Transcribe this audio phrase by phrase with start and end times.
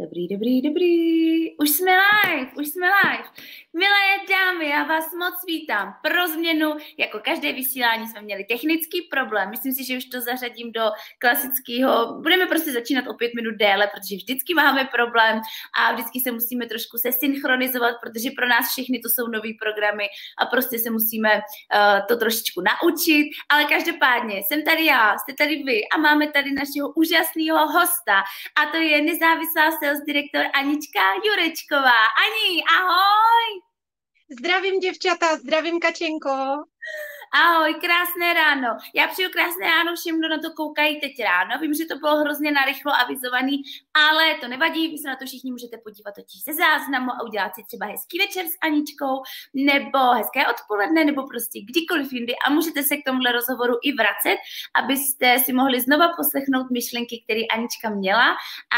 [0.00, 1.56] Dobrý, dobrý, dobrý.
[1.58, 3.24] Už jsme live, už jsme live.
[3.72, 5.94] Milé dámy, já vás moc vítám.
[6.02, 9.50] Pro změnu, jako každé vysílání jsme měli technický problém.
[9.50, 10.84] Myslím si, že už to zařadím do
[11.18, 12.20] klasického.
[12.22, 15.40] Budeme prostě začínat o pět minut déle, protože vždycky máme problém
[15.78, 20.06] a vždycky se musíme trošku se synchronizovat, protože pro nás všechny to jsou nové programy
[20.38, 23.26] a prostě se musíme uh, to trošičku naučit.
[23.48, 28.16] Ale každopádně jsem tady já, jste tady vy a máme tady našeho úžasného hosta
[28.60, 32.00] a to je nezávislá sales direktor Anička Jurečková.
[32.24, 33.46] Ani, ahoj!
[34.38, 36.64] Zdravím děvčata, zdravím Kačenko.
[37.44, 38.68] Ahoj, krásné ráno.
[38.94, 41.58] Já přeju krásné ráno všem, kdo na to koukají teď ráno.
[41.60, 43.62] Vím, že to bylo hrozně narychlo avizovaný,
[43.94, 47.54] ale to nevadí, vy se na to všichni můžete podívat totiž ze záznamu a udělat
[47.54, 49.14] si třeba hezký večer s Aničkou,
[49.54, 54.38] nebo hezké odpoledne, nebo prostě kdykoliv jindy a můžete se k tomuhle rozhovoru i vracet,
[54.80, 58.28] abyste si mohli znova poslechnout myšlenky, které Anička měla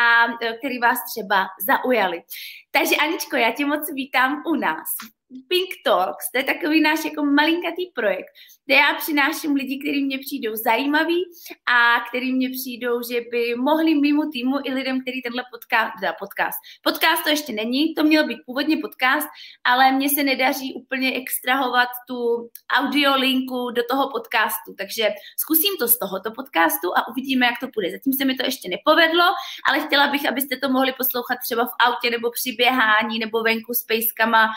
[0.02, 0.04] a
[0.42, 2.22] e, které vás třeba zaujaly.
[2.70, 5.17] Takže Aničko, já tě moc vítám u nás.
[5.48, 8.26] Pink Talks, to je takový náš jako malinkatý projekt,
[8.66, 11.24] kde já přináším lidi, kteří mě přijdou zajímaví
[11.66, 16.12] a kteří mě přijdou, že by mohli mimo týmu i lidem, který tenhle podcast, teda
[16.12, 19.28] podcast, podcast to ještě není, to měl být původně podcast,
[19.64, 25.98] ale mně se nedaří úplně extrahovat tu audiolinku do toho podcastu, takže zkusím to z
[25.98, 27.90] tohoto podcastu a uvidíme, jak to půjde.
[27.90, 29.24] Zatím se mi to ještě nepovedlo,
[29.68, 33.74] ale chtěla bych, abyste to mohli poslouchat třeba v autě nebo při běhání nebo venku
[33.74, 34.48] s pejskama,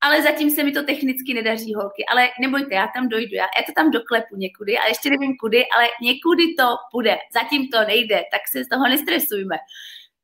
[0.00, 2.04] ale zatím se mi to technicky nedaří, holky.
[2.10, 5.64] Ale nebojte, já tam dojdu, já, já to tam doklepu někudy a ještě nevím kudy,
[5.76, 7.18] ale někudy to půjde.
[7.32, 9.56] Zatím to nejde, tak se z toho nestresujme.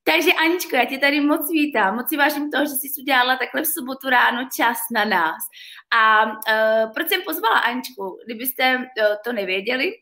[0.06, 3.62] Takže Aničko, já tě tady moc vítám, moc si vážím toho, že jsi udělala takhle
[3.62, 5.42] v sobotu ráno čas na nás.
[5.96, 8.18] A uh, proč jsem pozvala Aničku?
[8.26, 8.84] Kdybyste uh,
[9.24, 9.92] to nevěděli,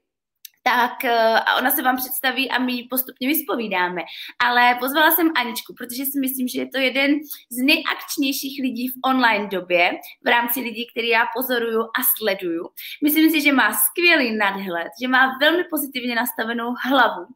[0.63, 4.03] tak eh, a ona se vám představí a my ji postupně vyspovídáme.
[4.45, 7.11] Ale pozvala jsem Aničku, protože si myslím, že je to jeden
[7.51, 9.93] z nejakčnějších lidí v online době,
[10.25, 12.69] v rámci lidí, který já pozoruju a sleduju.
[13.03, 17.27] Myslím si, že má skvělý nadhled, že má velmi pozitivně nastavenou hlavu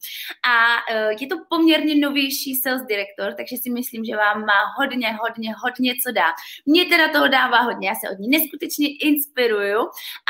[0.49, 0.57] a
[0.93, 5.55] eh, je to poměrně novější sales direktor, takže si myslím, že vám má hodně, hodně,
[5.63, 6.27] hodně co dá.
[6.67, 9.81] Mně teda toho dává hodně, já se od ní neskutečně inspiruju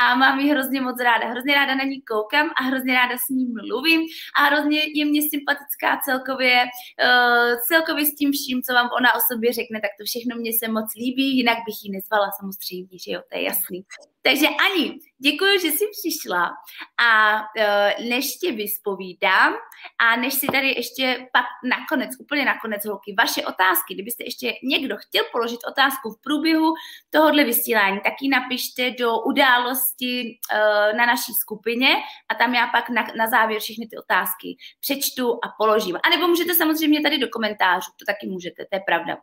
[0.01, 1.27] a mám ji hrozně moc ráda.
[1.27, 4.01] Hrozně ráda na ní koukám a hrozně hrozně ráda s ním mluvím
[4.37, 9.19] a hrozně je mě sympatická celkově, uh, celkově s tím vším, co vám ona o
[9.31, 13.11] sobě řekne, tak to všechno mě se moc líbí, jinak bych ji nezvala samozřejmě, že
[13.11, 13.83] jo, to je jasný.
[14.21, 16.49] Takže Ani, děkuji, že jsi přišla
[16.97, 19.53] a uh, než tě vyspovídám
[19.99, 24.95] a než si tady ještě pak nakonec, úplně nakonec holky, vaše otázky, kdybyste ještě někdo
[24.97, 26.73] chtěl položit otázku v průběhu
[27.09, 31.95] tohohle vysílání, tak ji napište do události uh, na naší skupině
[32.29, 35.95] a tam já pak na, na závěr všechny ty otázky přečtu a položím.
[36.03, 39.17] A nebo můžete samozřejmě tady do komentářů, to taky můžete, to je pravda.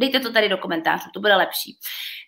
[0.00, 1.78] Dejte to tady do komentářů, to bude lepší.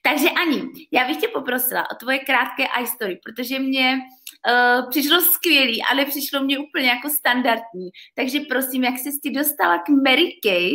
[0.03, 0.63] Takže Ani,
[0.93, 6.41] já bych tě poprosila o tvoje krátké iStory, protože mě uh, přišlo skvělý, ale přišlo
[6.41, 7.91] mě úplně jako standardní.
[8.15, 10.71] Takže prosím, jak jsi ty dostala k Mary Kay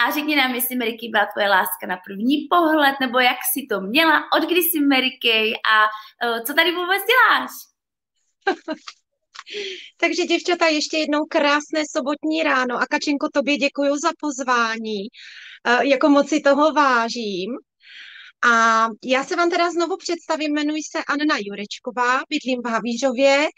[0.00, 3.66] a řekni nám, jestli Mary Kay byla tvoje láska na první pohled, nebo jak jsi
[3.70, 7.50] to měla, od kdy jsi Mary Kay a uh, co tady vůbec děláš?
[9.96, 15.00] Takže děvčata, ještě jednou krásné sobotní ráno a Kačenko, tobě děkuji za pozvání.
[15.66, 17.50] Eh, jako moc si toho vážím.
[18.50, 23.48] A já se vám teda znovu představím, jmenuji se Anna Jurečková, bydlím v Havířově,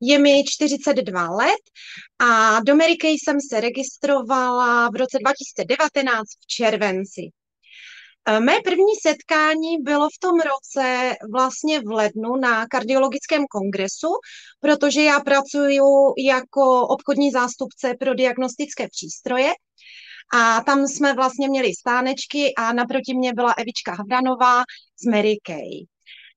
[0.00, 1.60] je mi 42 let
[2.18, 7.39] a do Kay jsem se registrovala v roce 2019 v červenci.
[8.28, 14.08] Eh, mé první setkání bylo v tom roce vlastně v lednu na kardiologickém kongresu,
[14.60, 15.80] protože já pracuji
[16.26, 19.52] jako obchodní zástupce pro diagnostické přístroje
[20.34, 24.62] a tam jsme vlastně měli stánečky a naproti mě byla Evička Havranová
[25.02, 25.86] z Mary Kay.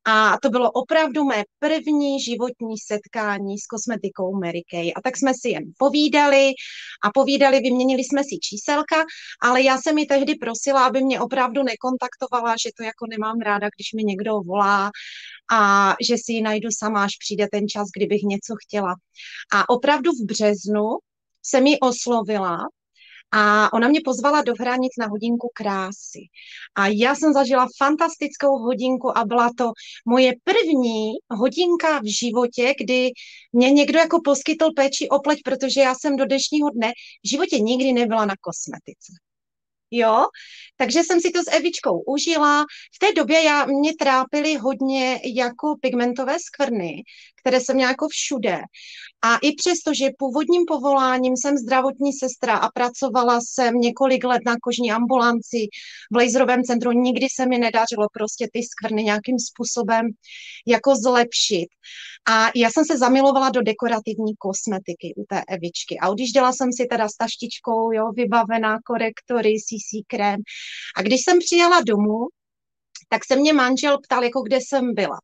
[0.06, 4.92] A to bylo opravdu mé první životní setkání s kosmetikou Mary Kay.
[4.96, 6.52] A tak jsme si jen povídali
[7.04, 9.06] a povídali, vyměnili jsme si číselka,
[9.42, 13.68] ale já jsem mi tehdy prosila, aby mě opravdu nekontaktovala, že to jako nemám ráda,
[13.76, 14.92] když mi někdo volá
[15.52, 18.96] a že si ji najdu sama, až přijde ten čas, kdybych něco chtěla.
[19.54, 20.98] A opravdu v březnu
[21.44, 22.58] jsem ji oslovila
[23.36, 26.20] a ona mě pozvala do hranic na hodinku krásy.
[26.76, 29.72] A já jsem zažila fantastickou hodinku a byla to
[30.06, 33.12] moje první hodinka v životě, kdy
[33.54, 36.92] mě někdo jako poskytl péči o pleť, protože já jsem do dnešního dne
[37.26, 39.14] v životě nikdy nebyla na kosmetice.
[39.94, 40.26] Jo.
[40.78, 42.66] Takže jsem si to s Evičkou užila.
[42.96, 47.04] V té době já, mě trápily hodně jako pigmentové skvrny,
[47.42, 48.62] které jsem měla jako všude.
[49.24, 54.56] A i přesto, že původním povoláním jsem zdravotní sestra a pracovala jsem několik let na
[54.62, 55.68] kožní ambulanci
[56.12, 60.06] v laserovém centru, nikdy se mi nedařilo prostě ty skvrny nějakým způsobem
[60.68, 61.68] jako zlepšit.
[62.30, 66.00] A já jsem se zamilovala do dekorativní kosmetiky u té Evičky.
[66.02, 70.40] A odjížděla jsem si teda s taštičkou, jo, vybavená korektory, CC krém.
[70.98, 72.28] A když jsem přijela domů,
[73.10, 75.20] tak se mě manžel ptal, jako kde jsem byla.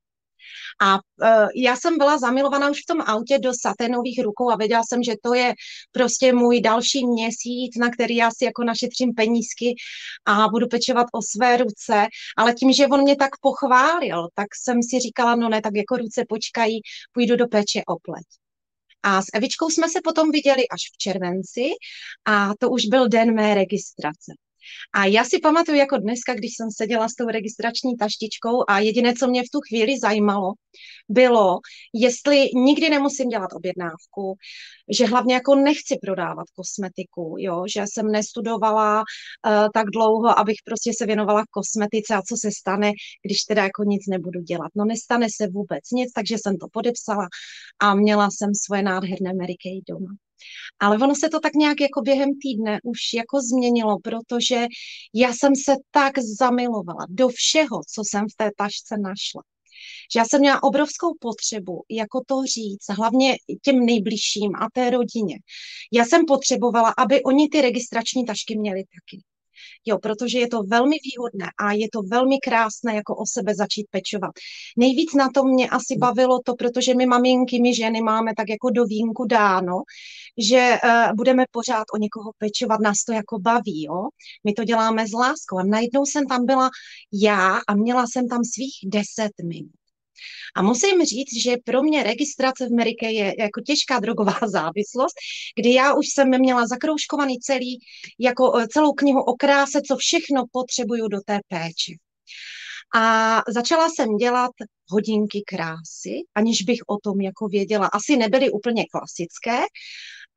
[0.81, 4.83] A uh, já jsem byla zamilovaná už v tom autě do saténových rukou a věděla
[4.83, 5.53] jsem, že to je
[5.91, 9.75] prostě můj další měsíc, na který já si jako našetřím penízky
[10.25, 12.07] a budu pečovat o své ruce.
[12.38, 15.97] Ale tím, že on mě tak pochválil, tak jsem si říkala, no ne, tak jako
[15.97, 18.27] ruce počkají, půjdu do péče o pleť.
[19.03, 21.69] A s Evičkou jsme se potom viděli až v červenci
[22.25, 24.31] a to už byl den mé registrace.
[24.94, 29.13] A já si pamatuju jako dneska, když jsem seděla s tou registrační taštičkou a jediné,
[29.13, 30.54] co mě v tu chvíli zajímalo,
[31.10, 31.60] bylo,
[31.94, 34.36] jestli nikdy nemusím dělat objednávku,
[34.98, 40.92] že hlavně jako nechci prodávat kosmetiku, jo, že jsem nestudovala uh, tak dlouho, abych prostě
[40.98, 42.92] se věnovala kosmetice a co se stane,
[43.25, 44.71] když teda jako nic nebudu dělat.
[44.75, 47.27] No nestane se vůbec nic, takže jsem to podepsala
[47.80, 50.28] a měla jsem svoje nádherné Mary Kay doma.
[50.80, 54.68] Ale ono se to tak nějak jako během týdne už jako změnilo, protože
[55.13, 59.44] já jsem se tak zamilovala do všeho, co jsem v té tašce našla.
[60.13, 65.39] Že já jsem měla obrovskou potřebu, jako to říct, hlavně těm nejbližším a té rodině.
[65.94, 69.24] Já jsem potřebovala, aby oni ty registrační tašky měli taky.
[69.86, 73.88] Jo, protože je to velmi výhodné a je to velmi krásné jako o sebe začít
[73.92, 74.31] pečovat.
[74.77, 78.69] Nejvíc na to mě asi bavilo to, protože my maminky, my ženy máme tak jako
[78.69, 79.81] do vínku dáno,
[80.38, 84.04] že uh, budeme pořád o někoho pečovat, nás to jako baví, jo.
[84.44, 86.69] My to děláme s láskou a najednou jsem tam byla
[87.13, 89.78] já a měla jsem tam svých deset minut.
[90.56, 95.16] A musím říct, že pro mě registrace v Americe je jako těžká drogová závislost,
[95.60, 97.80] kdy já už jsem měla zakroužkovaný celý,
[98.19, 101.94] jako eh, celou knihu o kráse, co všechno potřebuju do té péče.
[102.95, 104.51] A začala jsem dělat
[104.89, 107.88] hodinky krásy, aniž bych o tom jako věděla.
[107.88, 109.60] Asi nebyly úplně klasické,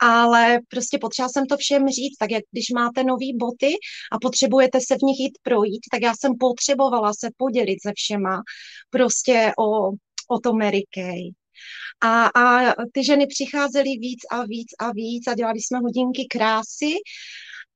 [0.03, 3.73] ale prostě potřeba jsem to všem říct, tak jak když máte nové boty
[4.13, 8.43] a potřebujete se v nich jít projít, tak já jsem potřebovala se podělit se všema
[8.91, 9.89] prostě o,
[10.29, 11.31] o to Mary Kay.
[12.05, 16.95] A, a ty ženy přicházely víc a víc a víc a dělali jsme hodinky krásy,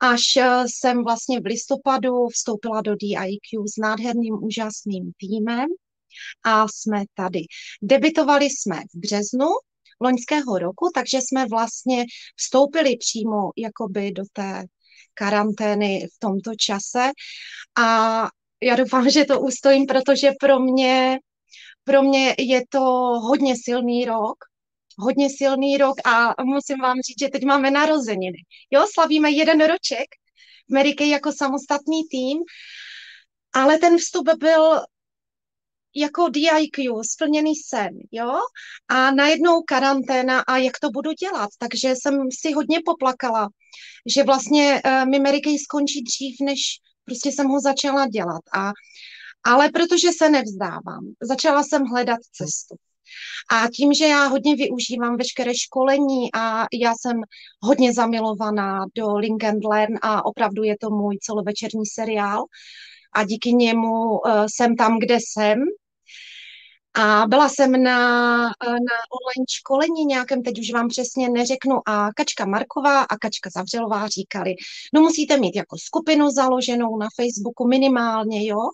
[0.00, 5.66] až eh, jsem vlastně v listopadu vstoupila do DIQ s nádherným, úžasným týmem
[6.44, 7.40] a jsme tady.
[7.82, 9.48] Debitovali jsme v březnu
[10.00, 12.04] loňského roku, takže jsme vlastně
[12.36, 14.64] vstoupili přímo jakoby do té
[15.14, 17.10] karantény v tomto čase
[17.78, 18.28] a
[18.62, 21.18] já doufám, že to ustojím, protože pro mě,
[21.84, 22.80] pro mě je to
[23.20, 24.36] hodně silný rok,
[24.98, 28.38] hodně silný rok a musím vám říct, že teď máme narozeniny.
[28.70, 30.06] Jo, slavíme jeden roček
[30.70, 32.38] v Ameriky jako samostatný tým,
[33.54, 34.80] ale ten vstup byl
[35.96, 38.32] jako DIQ, splněný sen, jo?
[38.88, 41.50] A najednou karanténa a jak to budu dělat?
[41.58, 43.48] Takže jsem si hodně poplakala,
[44.14, 46.60] že vlastně uh, mi Mary Kay skončí dřív, než
[47.04, 48.42] prostě jsem ho začala dělat.
[48.54, 48.72] A,
[49.44, 52.74] ale protože se nevzdávám, začala jsem hledat cestu.
[53.50, 57.20] A tím, že já hodně využívám veškeré školení a já jsem
[57.62, 62.44] hodně zamilovaná do Link and Learn a opravdu je to můj celovečerní seriál,
[63.16, 65.58] a díky němu uh, jsem tam, kde jsem,
[66.98, 72.46] a byla jsem na, na online školení nějakém, teď už vám přesně neřeknu, a Kačka
[72.46, 74.54] Marková a Kačka Zavřelová říkali,
[74.94, 78.70] no musíte mít jako skupinu založenou na Facebooku minimálně, jo.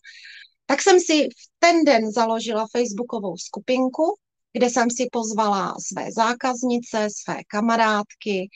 [0.66, 4.16] Tak jsem si v ten den založila Facebookovou skupinku,
[4.52, 8.48] kde jsem si pozvala své zákaznice, své kamarádky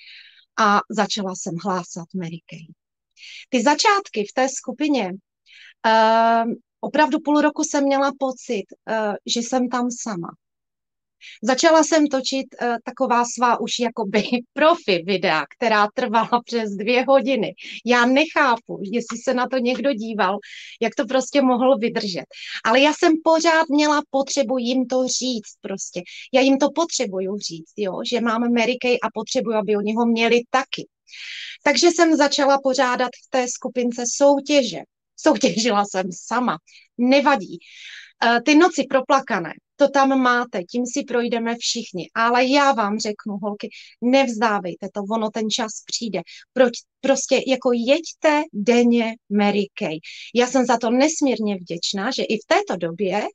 [0.58, 2.66] a začala jsem hlásat Mary Kay.
[3.48, 5.12] Ty začátky v té skupině
[5.86, 6.52] uh,
[6.86, 10.28] opravdu půl roku jsem měla pocit, uh, že jsem tam sama.
[11.42, 17.54] Začala jsem točit uh, taková svá už jakoby profi videa, která trvala přes dvě hodiny.
[17.86, 20.38] Já nechápu, jestli se na to někdo díval,
[20.80, 22.26] jak to prostě mohl vydržet.
[22.64, 26.02] Ale já jsem pořád měla potřebu jim to říct prostě.
[26.32, 30.06] Já jim to potřebuju říct, jo, že mám Mary Kay a potřebuju, aby oni ho
[30.06, 30.88] měli taky.
[31.62, 34.80] Takže jsem začala pořádat v té skupince soutěže
[35.16, 36.58] soutěžila jsem sama.
[36.98, 37.58] Nevadí.
[38.24, 42.10] Eh, ty noci proplakané, to tam máte, tím si projdeme všichni.
[42.14, 43.68] Ale já vám řeknu, holky,
[44.00, 46.20] nevzdávejte to, ono ten čas přijde.
[46.52, 49.98] Proč, prostě jako jeďte denně Mary Kay.
[50.34, 53.26] Já jsem za to nesmírně vděčná, že i v této době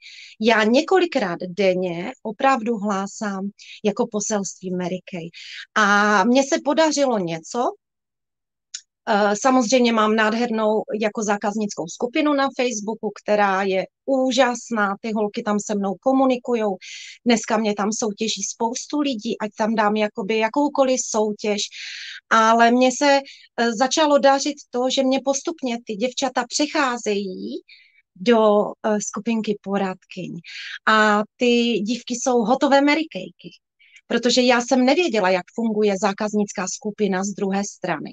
[0.42, 3.50] já několikrát denně opravdu hlásám
[3.86, 5.30] jako poselství Mary Kay.
[5.76, 7.72] A mně se podařilo něco,
[9.42, 15.76] samozřejmě mám nádhernou jako zákaznickou skupinu na Facebooku, která je úžasná, ty holky tam se
[15.76, 16.64] mnou komunikují.
[17.26, 21.62] Dneska mě tam soutěží spoustu lidí, ať tam dám jakoby jakoukoliv soutěž,
[22.30, 23.20] ale mně se
[23.58, 27.62] eh, začalo dařit to, že mě postupně ty děvčata přecházejí
[28.16, 30.40] do eh, skupinky poradkyň.
[30.88, 33.50] A ty dívky jsou hotové merikejky
[34.12, 38.12] protože já jsem nevěděla, jak funguje zákaznická skupina z druhé strany.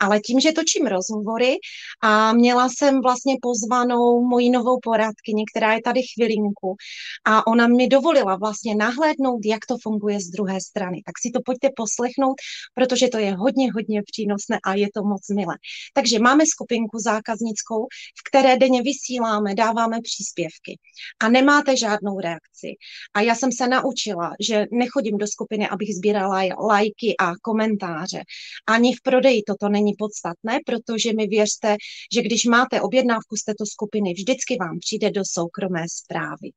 [0.00, 1.56] Ale tím, že točím rozhovory
[2.02, 6.76] a měla jsem vlastně pozvanou moji novou poradkyni, která je tady chvilinku
[7.24, 11.02] a ona mi dovolila vlastně nahlédnout, jak to funguje z druhé strany.
[11.06, 12.36] Tak si to pojďte poslechnout,
[12.74, 15.54] protože to je hodně, hodně přínosné a je to moc milé.
[15.92, 17.86] Takže máme skupinku zákaznickou,
[18.18, 20.78] v které denně vysíláme, dáváme příspěvky
[21.20, 22.68] a nemáte žádnou reakci.
[23.14, 28.20] A já jsem se naučila, že nechodím do skupiny, abych sbírala lajky a komentáře.
[28.66, 31.76] Ani v prodeji toto není podstatné, protože mi věřte,
[32.14, 36.48] že když máte objednávku z této skupiny, vždycky vám přijde do soukromé zprávy.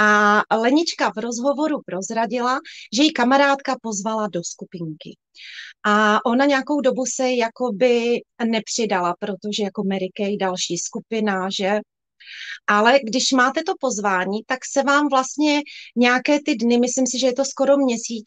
[0.00, 2.60] A Lenička v rozhovoru prozradila,
[2.96, 5.16] že jí kamarádka pozvala do skupinky.
[5.86, 11.80] A ona nějakou dobu se jakoby nepřidala, protože jako Mary Kay další skupina, že
[12.66, 15.62] ale když máte to pozvání, tak se vám vlastně
[15.96, 18.24] nějaké ty dny, myslím si, že je to skoro měsíc,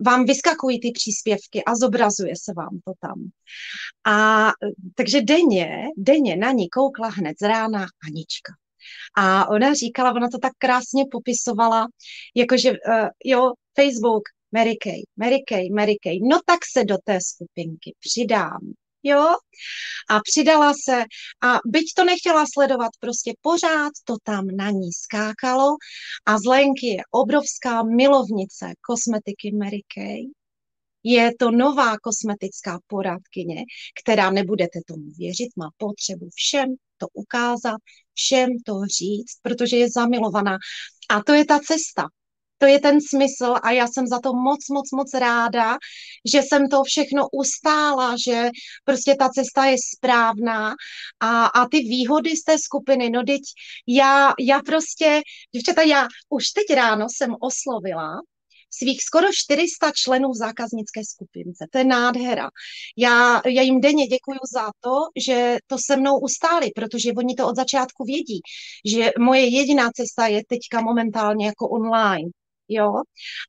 [0.00, 3.30] vám vyskakují ty příspěvky a zobrazuje se vám to tam.
[4.06, 4.48] A
[4.94, 8.52] takže denně, denně na ní koukla hned z rána Anička.
[9.16, 11.88] A ona říkala, ona to tak krásně popisovala,
[12.34, 12.76] jakože uh,
[13.24, 18.58] jo, Facebook, Mary Kay, Mary Kay, Mary Kay, no tak se do té skupinky přidám
[19.02, 19.36] jo,
[20.10, 21.04] a přidala se
[21.42, 25.76] a byť to nechtěla sledovat, prostě pořád to tam na ní skákalo
[26.26, 30.22] a z Lenky je obrovská milovnice kosmetiky Mary Kay.
[31.04, 33.64] Je to nová kosmetická poradkyně,
[34.02, 37.78] která, nebudete tomu věřit, má potřebu všem to ukázat,
[38.14, 40.58] všem to říct, protože je zamilovaná.
[41.10, 42.06] A to je ta cesta
[42.62, 45.76] to je ten smysl a já jsem za to moc, moc, moc ráda,
[46.32, 48.50] že jsem to všechno ustála, že
[48.84, 50.74] prostě ta cesta je správná
[51.20, 53.40] a, a ty výhody z té skupiny, no teď
[53.88, 55.20] já, já prostě,
[55.54, 58.20] děvčata, já už teď ráno jsem oslovila
[58.78, 61.66] svých skoro 400 členů v zákaznické skupince.
[61.70, 62.50] To je nádhera.
[62.96, 67.48] Já, já jim denně děkuji za to, že to se mnou ustáli, protože oni to
[67.48, 68.40] od začátku vědí,
[68.84, 72.30] že moje jediná cesta je teďka momentálně jako online
[72.68, 72.92] jo.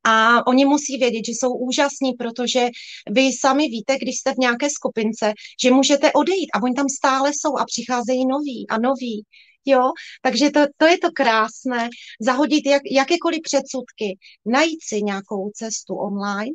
[0.04, 2.68] A oni musí vědět, že jsou úžasní, protože
[3.12, 7.32] vy sami víte, když jste v nějaké skupince, že můžete odejít a oni tam stále
[7.34, 9.26] jsou a přicházejí noví a noví.
[9.66, 9.92] Jo,
[10.22, 11.90] takže to, to je to krásné,
[12.22, 16.52] zahodit jak, jakékoliv předsudky, najít si nějakou cestu online,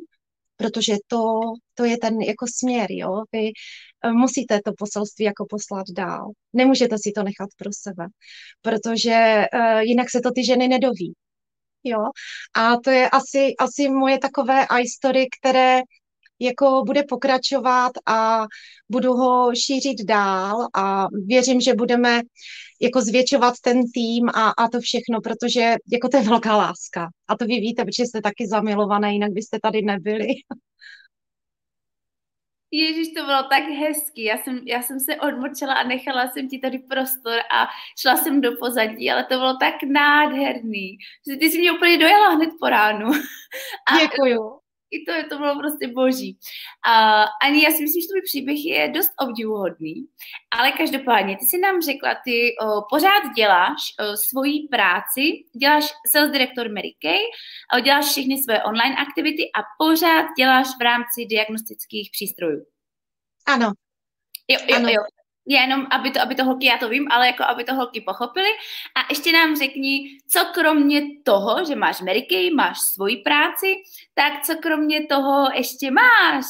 [0.57, 1.39] protože to,
[1.73, 3.23] to je ten jako směr, jo.
[3.31, 3.51] Vy
[4.05, 6.31] eh, musíte to poselství jako poslat dál.
[6.53, 8.05] Nemůžete si to nechat pro sebe,
[8.61, 11.13] protože uh, jinak se to ty ženy nedoví.
[11.83, 11.99] Jo?
[12.55, 15.81] A to je asi, asi moje takové iStory, které
[16.39, 18.45] jako bude pokračovat a
[18.89, 22.21] budu ho šířit dál a věřím, že budeme
[22.81, 27.09] jako zvětšovat ten tým a, a to všechno, protože jako to je velká láska.
[27.27, 30.27] A to vy víte, protože jste taky zamilované, jinak byste tady nebyli.
[32.71, 34.23] Ježíš, to bylo tak hezký.
[34.23, 37.67] Já jsem, já jsem se odmlčela a nechala jsem ti tady prostor a
[38.01, 40.97] šla jsem do pozadí, ale to bylo tak nádherný.
[41.39, 43.11] Ty jsi mě úplně dojela hned po ránu.
[43.91, 44.59] A Děkuju
[44.91, 46.37] i to, to bylo prostě boží.
[46.85, 49.95] A ani já si myslím, že tvůj příběh je dost obdivuhodný,
[50.51, 56.31] ale každopádně, ty si nám řekla, ty o, pořád děláš o, svoji práci, děláš sales
[56.31, 57.19] director Mary Kay,
[57.77, 62.65] o, děláš všechny své online aktivity a pořád děláš v rámci diagnostických přístrojů.
[63.45, 63.71] Ano.
[64.47, 64.89] Jo, jo, ano.
[64.89, 65.18] jo
[65.53, 68.49] jenom, aby to, aby to holky, já to vím, ale jako aby to holky pochopili.
[68.95, 73.75] A ještě nám řekni, co kromě toho, že máš Mary máš svoji práci,
[74.13, 76.45] tak co kromě toho ještě máš?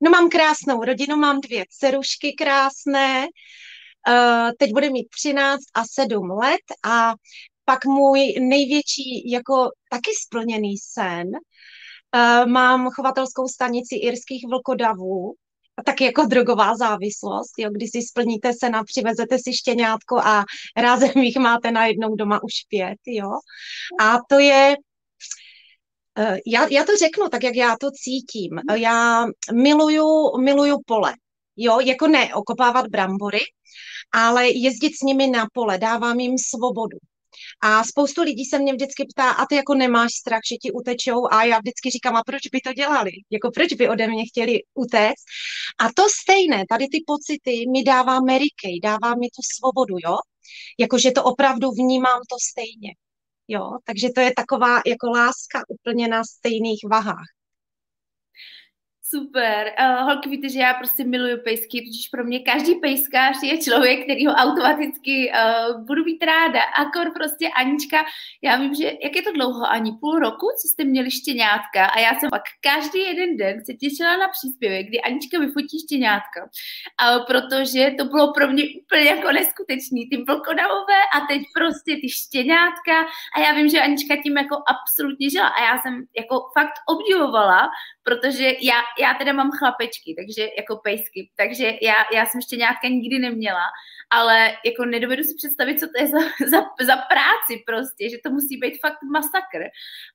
[0.00, 3.26] No mám krásnou rodinu, mám dvě dcerušky krásné,
[4.08, 7.14] uh, teď bude mít 13 a 7 let a
[7.64, 15.34] pak můj největší jako taky splněný sen, uh, mám chovatelskou stanici irských vlkodavů,
[15.86, 20.44] tak jako drogová závislost, jo, když si splníte se na, přivezete si štěňátko a
[20.76, 23.30] rázem jich máte najednou doma už pět, jo.
[24.00, 24.76] A to je,
[26.18, 28.60] eh, já, já to řeknu tak, jak já to cítím.
[28.74, 31.14] Já miluju, miluju pole,
[31.56, 33.40] jo, jako ne okopávat brambory,
[34.12, 36.98] ale jezdit s nimi na pole, dávám jim svobodu.
[37.60, 41.22] A spoustu lidí se mě vždycky ptá, a ty jako nemáš strach, že ti utečou?
[41.30, 43.10] A já vždycky říkám, a proč by to dělali?
[43.30, 45.24] Jako proč by ode mě chtěli utéct?
[45.78, 50.16] A to stejné, tady ty pocity mi dává Mary Kay, dává mi tu svobodu, jo?
[50.78, 52.94] Jakože to opravdu vnímám to stejně.
[53.48, 57.37] Jo, takže to je taková jako láska úplně na stejných vahách.
[59.14, 59.72] Super.
[59.80, 64.04] Uh, holky, víte, že já prostě miluju pejsky, protože pro mě každý pejskář je člověk,
[64.04, 66.60] který ho automaticky uh, budu být ráda.
[66.62, 67.96] Akor prostě Anička,
[68.42, 71.98] já vím, že jak je to dlouho, ani půl roku, co jste měli štěňátka a
[71.98, 77.24] já jsem pak každý jeden den se těšila na příspěvek, kdy Anička vyfotí štěňátka, uh,
[77.26, 82.96] protože to bylo pro mě úplně jako neskutečný, ty vlkodavové a teď prostě ty štěňátka
[83.36, 87.70] a já vím, že Anička tím jako absolutně žila a já jsem jako fakt obdivovala,
[88.02, 92.88] protože já, já teda mám chlapečky, takže jako pejsky, takže já, já jsem ještě nějaká
[92.88, 93.64] nikdy neměla,
[94.10, 96.18] ale jako nedovedu si představit, co to je za,
[96.52, 99.62] za, za práci prostě, že to musí být fakt masakr.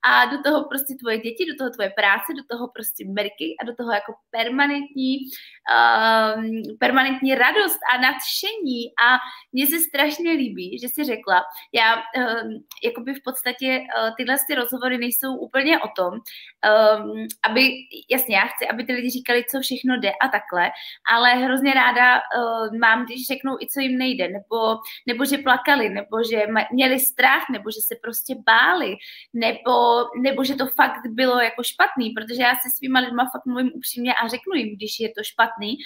[0.10, 3.66] A do toho prostě tvoje děti, do toho tvoje práce, do toho prostě merky a
[3.66, 9.18] do toho jako permanentní, um, permanentní radost a nadšení a
[9.52, 14.56] mně se strašně líbí, že jsi řekla, já um, jakoby v podstatě uh, tyhle ty
[14.56, 17.72] rozhovory nejsou úplně o tom, um, aby,
[18.10, 20.72] jasně, já chci, aby ty lidi říkali, co všechno jde a takhle,
[21.14, 25.90] ale hrozně ráda uh, mám, když řeknou i co jim nejde, nebo, nebo že plakali,
[25.90, 28.96] nebo že měli strach, nebo že se prostě báli,
[29.34, 29.74] nebo,
[30.22, 34.14] nebo že to fakt bylo jako špatný, protože já se svýma lidma fakt mluvím upřímně
[34.14, 35.78] a řeknu jim, když je to špatný.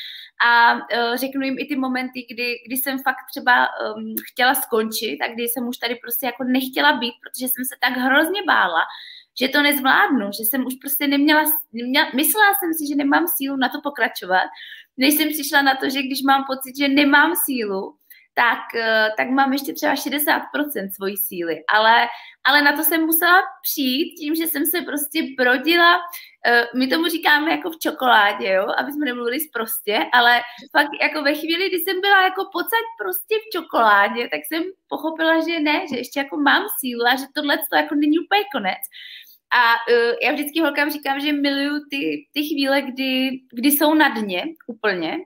[0.47, 5.17] A uh, řeknu jim i ty momenty, kdy, kdy jsem fakt třeba um, chtěla skončit
[5.21, 8.81] a kdy jsem už tady prostě jako nechtěla být, protože jsem se tak hrozně bála,
[9.39, 13.55] že to nezvládnu, že jsem už prostě neměla, neměla, myslela jsem si, že nemám sílu
[13.57, 14.47] na to pokračovat,
[14.97, 17.97] než jsem přišla na to, že když mám pocit, že nemám sílu,
[18.37, 21.63] tak, eh, tak mám ještě třeba 60% svojí síly.
[21.73, 22.07] Ale,
[22.43, 25.99] ale na to jsem musela přijít tím, že jsem se prostě brodila,
[26.47, 31.21] eh, my tomu říkáme jako v čokoládě, jo, aby jsme nemluvili prostě, ale fakt jako
[31.21, 35.85] ve chvíli, kdy jsem byla jako pocať prostě v čokoládě, tak jsem pochopila, že ne,
[35.89, 38.83] že ještě jako mám sílu a že tohle to jako není úplně konec.
[39.53, 44.09] A uh, já vždycky holkám říkám, že miluju ty, ty chvíle, kdy, kdy jsou na
[44.09, 45.17] dně úplně,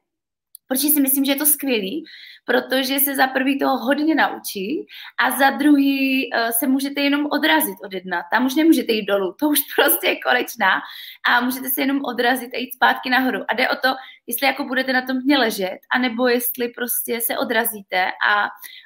[0.72, 2.04] protože si myslím, že je to skvělý,
[2.46, 4.88] protože se za prvý toho hodně naučí
[5.20, 8.24] a za druhý uh, se můžete jenom odrazit od jedna.
[8.32, 10.82] Tam už nemůžete jít dolů, to už prostě je konečná
[11.28, 13.40] a můžete se jenom odrazit a jít zpátky nahoru.
[13.48, 13.90] A jde o to,
[14.28, 18.44] jestli jako budete na tom dně ležet, anebo jestli prostě se odrazíte a,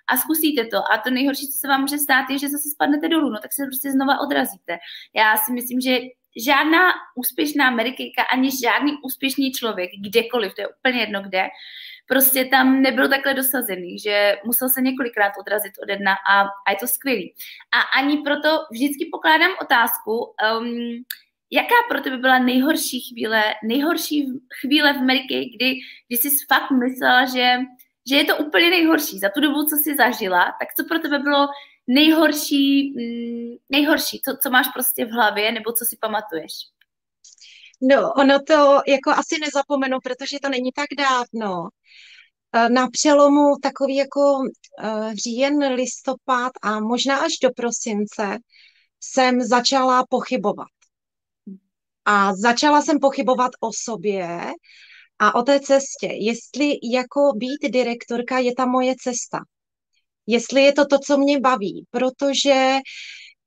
[0.08, 0.78] a zkusíte to.
[0.92, 3.54] A to nejhorší, co se vám může stát, je, že zase spadnete dolů, no tak
[3.54, 4.78] se prostě znova odrazíte.
[5.16, 5.98] Já si myslím, že
[6.36, 11.48] žádná úspěšná Amerikejka ani žádný úspěšný člověk, kdekoliv, to je úplně jedno kde,
[12.08, 16.78] prostě tam nebyl takhle dosazený, že musel se několikrát odrazit ode dna a, a je
[16.80, 17.34] to skvělý.
[17.74, 21.04] A ani proto vždycky pokládám otázku, um,
[21.52, 24.28] jaká pro tebe byla nejhorší chvíle, nejhorší
[24.62, 25.76] chvíle v Americe, kdy,
[26.08, 27.58] kdy jsi fakt myslela, že,
[28.10, 31.20] že je to úplně nejhorší za tu dobu, co jsi zažila, tak co pro tebe
[31.20, 31.48] bylo
[31.88, 36.52] nejhorší, mm, nejhorší, co, co máš prostě v hlavě, nebo co si pamatuješ?
[37.82, 41.70] No, ono to jako asi nezapomenu, protože to není tak dávno.
[42.54, 48.38] E, na přelomu takový jako e, říjen, listopad a možná až do prosince
[49.00, 50.68] jsem začala pochybovat.
[52.06, 54.54] A začala jsem pochybovat o sobě
[55.20, 56.08] a o té cestě.
[56.12, 59.40] Jestli jako být direktorka je ta moje cesta
[60.28, 62.78] jestli je to to, co mě baví, protože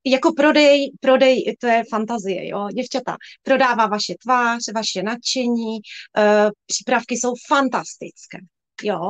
[0.06, 7.14] jako prodej, prodej, to je fantazie, jo, děvčata, prodává vaše tvář, vaše nadšení, uh, přípravky
[7.14, 8.38] jsou fantastické,
[8.82, 9.00] jo,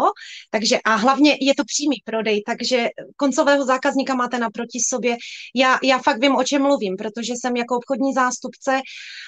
[0.51, 5.17] takže a hlavně je to přímý prodej, takže koncového zákazníka máte naproti sobě,
[5.55, 8.81] já, já fakt vím, o čem mluvím, protože jsem jako obchodní zástupce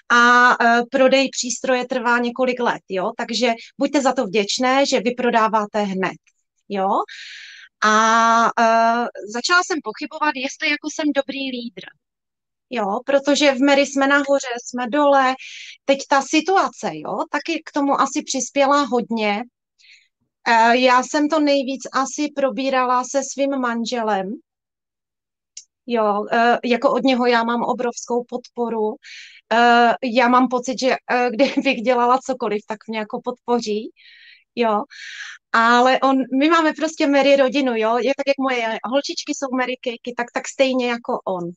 [0.09, 5.11] a uh, prodej přístroje trvá několik let, jo, takže buďte za to vděčné, že vy
[5.11, 6.18] prodáváte hned,
[6.68, 6.88] jo,
[7.83, 11.85] a uh, začala jsem pochybovat, jestli jako jsem dobrý lídr.
[12.71, 15.35] Jo, protože v Mary jsme nahoře, jsme dole.
[15.85, 19.43] Teď ta situace, jo, taky k tomu asi přispěla hodně.
[20.49, 24.33] Uh, já jsem to nejvíc asi probírala se svým manželem.
[25.87, 28.95] Jo, uh, jako od něho já mám obrovskou podporu.
[30.03, 30.97] Já mám pocit, že
[31.31, 33.90] kdybych dělala cokoliv, tak mě jako podpoří.
[34.55, 34.83] Jo,
[35.52, 39.74] ale on, my máme prostě Mary rodinu, jo, je tak, jak moje holčičky jsou Mary
[39.84, 41.50] Cakey, tak, tak stejně jako on.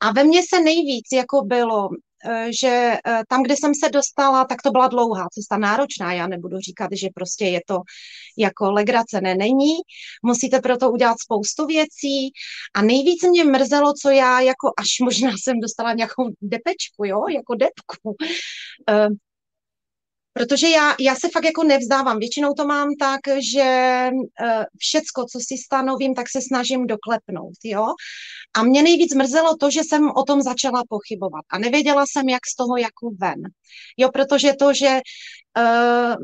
[0.00, 1.88] A ve mně se nejvíc jako bylo,
[2.28, 6.12] eh, že eh, tam, kde jsem se dostala, tak to byla dlouhá cesta, náročná.
[6.12, 7.80] Já nebudu říkat, že prostě je to
[8.38, 9.74] jako legrace, ne, není.
[10.22, 12.32] Musíte pro to udělat spoustu věcí.
[12.74, 17.54] A nejvíc mě mrzelo, co já jako až možná jsem dostala nějakou depečku, jo, jako
[17.54, 18.16] depku.
[20.36, 22.18] Eh, Protože já, já se fakt jako nevzdávám.
[22.18, 23.20] Většinou to mám tak,
[23.54, 27.86] že uh, všecko, co si stanovím, tak se snažím doklepnout, jo.
[28.54, 32.46] A mě nejvíc mrzelo to, že jsem o tom začala pochybovat a nevěděla jsem, jak
[32.52, 33.42] z toho jako ven.
[33.96, 35.00] Jo, protože to, že
[35.58, 36.14] uh,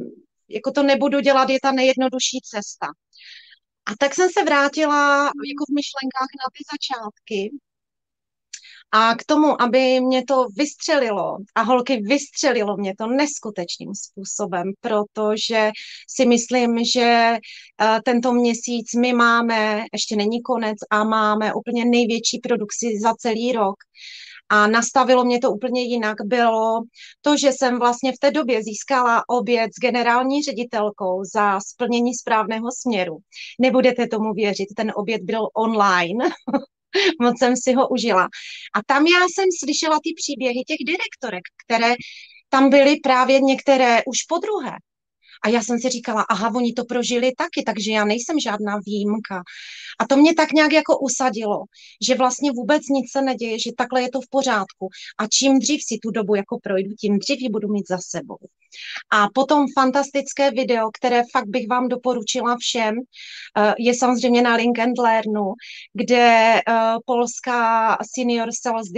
[0.48, 2.86] jako to nebudu dělat, je ta nejjednodušší cesta.
[3.86, 7.50] A tak jsem se vrátila jako v myšlenkách na ty začátky
[8.92, 15.70] a k tomu, aby mě to vystřelilo, a holky vystřelilo mě to neskutečným způsobem, protože
[16.08, 17.36] si myslím, že
[17.80, 23.52] eh, tento měsíc my máme, ještě není konec, a máme úplně největší produkci za celý
[23.52, 23.76] rok.
[24.52, 26.16] A nastavilo mě to úplně jinak.
[26.24, 26.82] Bylo
[27.20, 32.68] to, že jsem vlastně v té době získala oběd s generální ředitelkou za splnění správného
[32.82, 33.18] směru.
[33.60, 36.24] Nebudete tomu věřit, ten oběd byl online.
[37.20, 38.28] moc jsem si ho užila.
[38.74, 41.94] A tam já jsem slyšela ty příběhy těch direktorek, které
[42.48, 44.72] tam byly právě některé už po druhé.
[45.44, 49.42] A já jsem si říkala, aha, oni to prožili taky, takže já nejsem žádná výjimka.
[50.00, 51.64] A to mě tak nějak jako usadilo,
[52.06, 54.88] že vlastně vůbec nic se neděje, že takhle je to v pořádku.
[55.18, 58.38] A čím dřív si tu dobu jako projdu, tím dřív ji budu mít za sebou.
[59.12, 62.94] A potom fantastické video, které fakt bych vám doporučila všem,
[63.58, 65.52] eh, je samozřejmě na Link and Learnu,
[65.94, 66.62] kde eh,
[67.06, 68.88] polská senior sales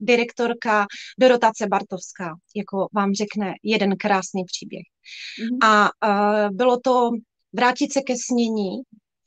[0.00, 0.86] direktorka
[1.18, 4.82] Dorota Bartovská jako vám řekne jeden krásný příběh.
[4.82, 5.68] Mm-hmm.
[5.68, 7.10] A uh, bylo to
[7.52, 8.80] vrátit se ke snění,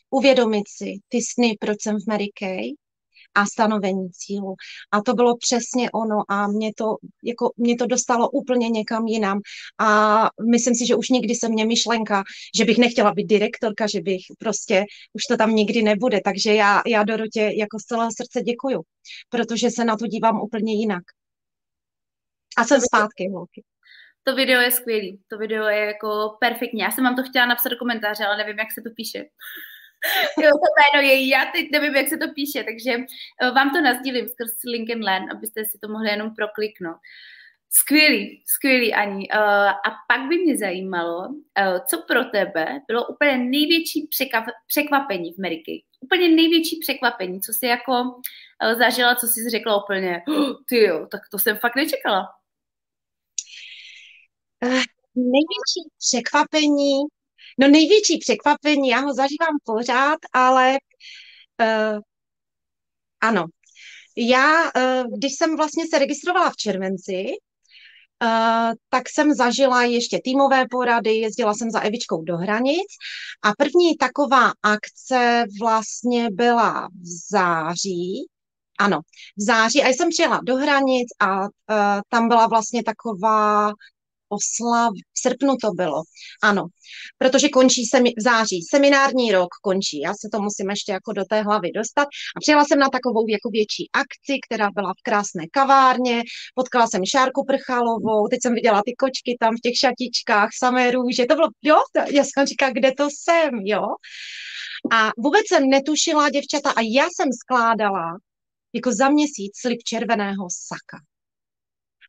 [0.10, 2.72] uvědomit si ty sny, proč jsem v Mary Kay
[3.36, 4.56] a stanovení cílu.
[4.92, 9.40] A to bylo přesně ono a mě to, jako, mě to dostalo úplně někam jinam.
[9.80, 12.24] A myslím si, že už nikdy se mě myšlenka,
[12.58, 16.22] že bych nechtěla být direktorka, že bych prostě, už to tam nikdy nebude.
[16.24, 18.82] Takže já, já Dorotě jako z celého srdce děkuju,
[19.30, 21.04] protože se na to dívám úplně jinak.
[22.58, 23.64] A jsem zpátky, holky
[24.26, 26.80] to video je skvělý, to video je jako perfektní.
[26.80, 29.24] Já jsem vám to chtěla napsat do komentáře, ale nevím, jak se to píše.
[30.44, 32.92] jo, to jméno je, já teď nevím, jak se to píše, takže
[33.42, 36.98] eh, vám to nazdílím skrz link and learn, abyste si to mohli jenom prokliknout.
[37.78, 39.30] Skvělý, skvělý, Ani.
[39.30, 44.10] Uh, a pak by mě zajímalo, uh, co pro tebe bylo úplně největší
[44.68, 45.84] překvapení v Ameriky.
[46.00, 48.22] Úplně největší překvapení, co jsi jako
[48.78, 52.28] zažila, co jsi řekla úplně, oh, ty jo, tak to jsem fakt nečekala.
[55.16, 57.02] Největší překvapení,
[57.58, 60.78] no největší překvapení, já ho zažívám pořád, ale
[61.62, 62.00] uh,
[63.22, 63.46] ano.
[64.18, 67.26] Já, uh, když jsem vlastně se registrovala v červenci,
[68.24, 72.88] Uh, tak jsem zažila ještě týmové porady, jezdila jsem za Evičkou do hranic
[73.42, 78.28] a první taková akce vlastně byla v září,
[78.80, 79.00] ano,
[79.38, 81.48] v září a jsem přijela do hranic a uh,
[82.10, 83.72] tam byla vlastně taková
[84.30, 86.04] oslav, v srpnu to bylo,
[86.44, 86.66] ano,
[87.18, 91.26] protože končí semi, v září, seminární rok končí, já se to musím ještě jako do
[91.26, 92.08] té hlavy dostat.
[92.38, 96.24] A přijela jsem na takovou jako větší akci, která byla v krásné kavárně,
[96.56, 101.26] potkala jsem Šárku Prchalovou, teď jsem viděla ty kočky tam v těch šatičkách, samé růže,
[101.26, 101.78] to bylo, jo,
[102.12, 103.86] já jsem říkala, kde to jsem, jo,
[104.92, 108.18] a vůbec jsem netušila, děvčata, a já jsem skládala
[108.74, 110.98] jako za měsíc slib červeného saka.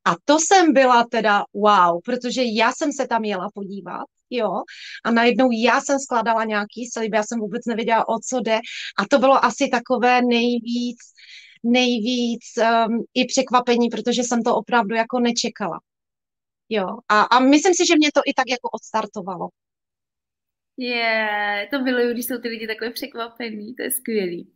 [0.07, 4.63] A to jsem byla teda wow, protože já jsem se tam jela podívat, jo,
[5.05, 8.59] a najednou já jsem skladala nějaký slib, já jsem vůbec nevěděla, o co jde
[8.99, 10.99] a to bylo asi takové nejvíc,
[11.63, 12.43] nejvíc
[12.89, 15.81] um, i překvapení, protože jsem to opravdu jako nečekala.
[16.69, 19.49] Jo, a, a myslím si, že mě to i tak jako odstartovalo.
[20.77, 24.56] Je, yeah, to miluju, když jsou ty lidi takové překvapení, to je skvělý.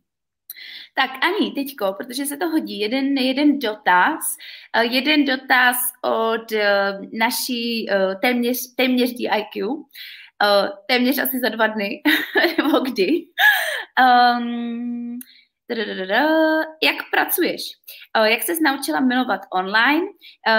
[0.93, 4.37] Tak Ani, teďko, protože se to hodí, jeden, jeden dotaz,
[4.75, 9.67] eh, jeden dotaz od eh, naší eh, téměř, téměř DIQ,
[10.87, 12.01] téměř asi za dva dny,
[12.57, 13.25] nebo kdy.
[14.01, 15.19] Um,
[16.83, 17.61] jak pracuješ?
[18.23, 20.05] Jak se naučila milovat online?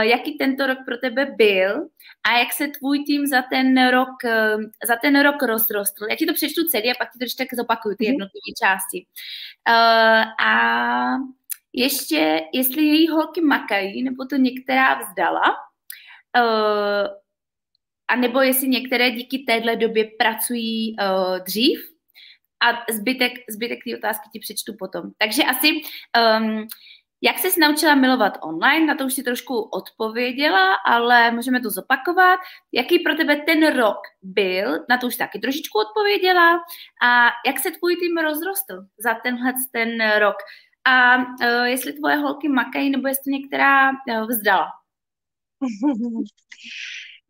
[0.01, 1.89] Jaký tento rok pro tebe byl?
[2.29, 4.15] A jak se tvůj tým za ten rok,
[4.87, 6.05] za ten rok rozrostl?
[6.11, 8.13] Já ti to přečtu celý a pak ti to ještě tak zopakuju, ty mhm.
[8.13, 9.07] jednotlivé části.
[10.45, 11.17] A
[11.73, 15.43] ještě, jestli její holky makají, nebo to některá vzdala,
[18.09, 20.97] a nebo jestli některé díky téhle době pracují
[21.47, 21.92] dřív,
[22.63, 25.11] a zbytek, zbytek té otázky ti přečtu potom.
[25.19, 25.69] Takže asi
[26.39, 26.67] um,
[27.25, 28.87] jak jsi naučila milovat online?
[28.87, 32.41] Na to už si trošku odpověděla, ale můžeme to zopakovat.
[32.73, 34.85] Jaký pro tebe ten rok byl?
[34.89, 36.57] Na to už taky trošičku odpověděla.
[37.03, 40.37] A jak se tvůj tým rozrostl za tenhle ten rok?
[40.85, 44.67] A uh, jestli tvoje holky makají, nebo jestli některá uh, vzdala?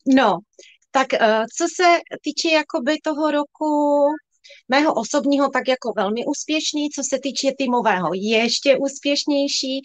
[0.06, 0.38] No,
[0.90, 4.06] tak uh, co se týče jakoby toho roku
[4.68, 9.80] mého osobního tak jako velmi úspěšný, co se týče týmového ještě úspěšnější.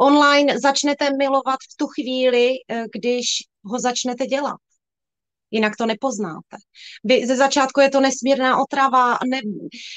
[0.00, 3.26] Online začnete milovat v tu chvíli, eh, když
[3.64, 4.56] ho začnete dělat.
[5.50, 6.56] Jinak to nepoznáte.
[7.04, 9.40] Vy, ze začátku je to nesmírná otrava, ne,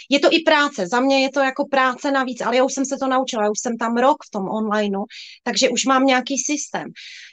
[0.10, 0.88] je to i práce.
[0.88, 3.50] Za mě je to jako práce navíc, ale já už jsem se to naučila, já
[3.50, 5.04] už jsem tam rok v tom onlineu,
[5.44, 6.88] takže už mám nějaký systém.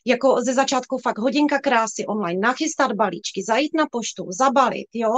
[0.06, 5.12] Jako ze začátku fakt hodinka krásy online, nachystat balíčky, zajít na poštu, zabalit, jo.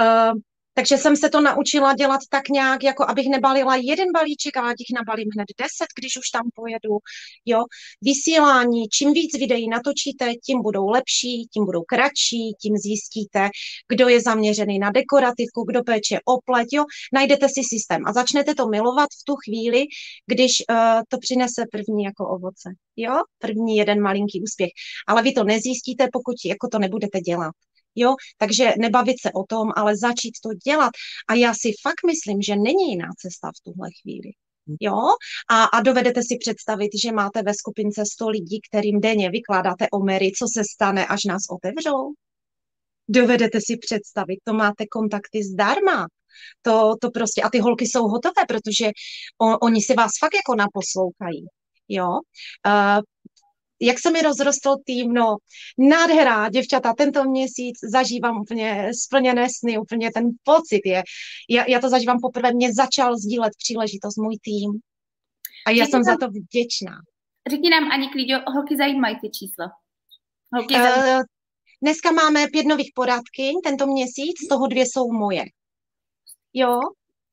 [0.00, 0.38] Uh,
[0.74, 4.94] takže jsem se to naučila dělat tak nějak, jako abych nebalila jeden balíček, ale těch
[4.94, 6.98] nabalím hned deset, když už tam pojedu.
[7.44, 7.64] Jo?
[8.02, 13.48] Vysílání, čím víc videí natočíte, tím budou lepší, tím budou kratší, tím zjistíte,
[13.88, 16.84] kdo je zaměřený na dekorativku, kdo péče o pleť, jo?
[17.12, 19.84] Najdete si systém a začnete to milovat v tu chvíli,
[20.26, 20.76] když uh,
[21.08, 22.70] to přinese první jako ovoce.
[22.96, 23.14] Jo?
[23.38, 24.70] První jeden malinký úspěch.
[25.08, 27.52] Ale vy to nezjistíte, pokud jako to nebudete dělat.
[27.94, 30.90] Jo, takže nebavit se o tom, ale začít to dělat.
[31.28, 34.30] A já si fakt myslím, že není jiná cesta v tuhle chvíli.
[34.80, 34.98] Jo?
[35.50, 40.32] A, a dovedete si představit, že máte ve skupince 100 lidí, kterým denně vykládáte omery,
[40.38, 42.12] co se stane, až nás otevřou?
[43.08, 46.06] Dovedete si představit, to máte kontakty zdarma.
[46.62, 48.90] To, to prostě, a ty holky jsou hotové, protože
[49.38, 51.46] on, oni si vás fakt jako naposlouchají.
[51.88, 52.08] Jo?
[52.66, 53.00] Uh,
[53.82, 55.36] jak se mi rozrostl tým, no
[55.78, 61.02] nádhera, děvčata, tento měsíc zažívám úplně splněné sny, úplně ten pocit je,
[61.50, 64.80] já, já to zažívám poprvé, mě začal sdílet příležitost můj tým
[65.66, 66.96] a já Řekni jsem nám, za to vděčná.
[67.50, 69.72] Řekni nám, Ani Klíďo, holky zajímají ty čísla.
[70.54, 71.14] Holky zajímají.
[71.14, 71.22] Uh,
[71.82, 75.44] dneska máme pět nových poradkyň, tento měsíc, z toho dvě jsou moje.
[76.52, 76.78] Jo?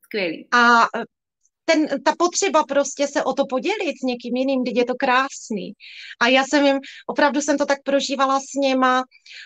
[0.06, 0.48] Skvělý.
[0.52, 0.88] A
[1.72, 5.74] ten, ta potřeba prostě se o to podělit s někým jiným, když je to krásný.
[6.22, 9.04] A já jsem jim, opravdu jsem to tak prožívala s něma,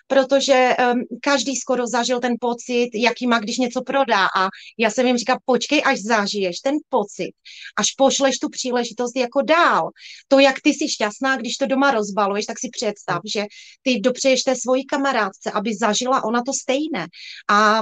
[0.08, 4.26] protože um, každý skoro zažil ten pocit, jaký má, když něco prodá.
[4.38, 7.32] A já jsem jim říkala, počkej, až zažiješ ten pocit,
[7.78, 9.90] až pošleš tu příležitost jako dál.
[10.28, 13.46] To, jak ty jsi šťastná, když to doma rozbaluješ, tak si představ, že
[13.82, 17.08] ty dopřeješ té svojí kamarádce, aby zažila ona to stejné.
[17.50, 17.82] A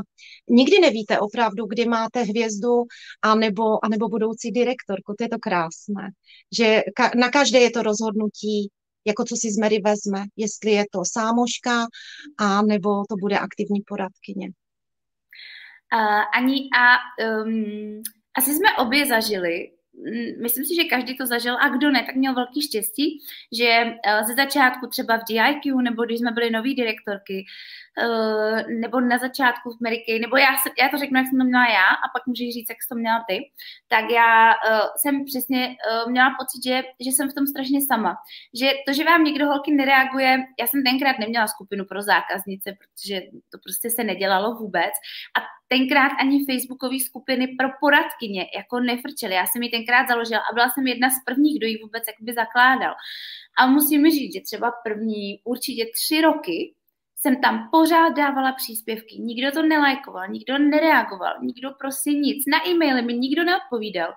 [0.49, 2.83] nikdy nevíte opravdu, kdy máte hvězdu,
[3.21, 5.13] anebo, anebo budoucí direktorku.
[5.17, 6.09] To je to krásné,
[6.57, 8.71] že ka- na každé je to rozhodnutí,
[9.05, 11.85] jako co si z Mary vezme, jestli je to sámoška,
[12.39, 14.47] a nebo to bude aktivní poradkyně.
[15.93, 16.97] Uh, ani a
[17.43, 18.01] um,
[18.37, 19.71] asi jsme obě zažili
[20.41, 23.19] myslím si, že každý to zažil a kdo ne, tak měl velký štěstí,
[23.51, 27.45] že eh, ze začátku třeba v DIQ, nebo když jsme byli noví direktorky,
[28.67, 30.47] nebo na začátku v Ameriky, nebo já,
[30.81, 32.95] já to řeknu, jak jsem to měla já a pak můžeš říct, jak jsi to
[32.95, 33.37] měla ty,
[33.87, 38.15] tak já uh, jsem přesně uh, měla pocit, že, že jsem v tom strašně sama.
[38.59, 43.21] Že to, že vám někdo holky nereaguje, já jsem tenkrát neměla skupinu pro zákaznice, protože
[43.51, 44.93] to prostě se nedělalo vůbec
[45.37, 49.33] a tenkrát ani facebookové skupiny pro poradkyně jako nefrčely.
[49.33, 52.33] Já jsem ji tenkrát založila a byla jsem jedna z prvních, kdo ji vůbec jakoby
[52.33, 52.93] zakládal.
[53.57, 56.73] A musím říct, že třeba první určitě tři roky
[57.21, 59.15] jsem tam pořád dávala příspěvky.
[59.19, 62.45] Nikdo to nelajkoval, nikdo nereagoval, nikdo prostě nic.
[62.47, 64.13] Na e-maily mi nikdo neodpovídal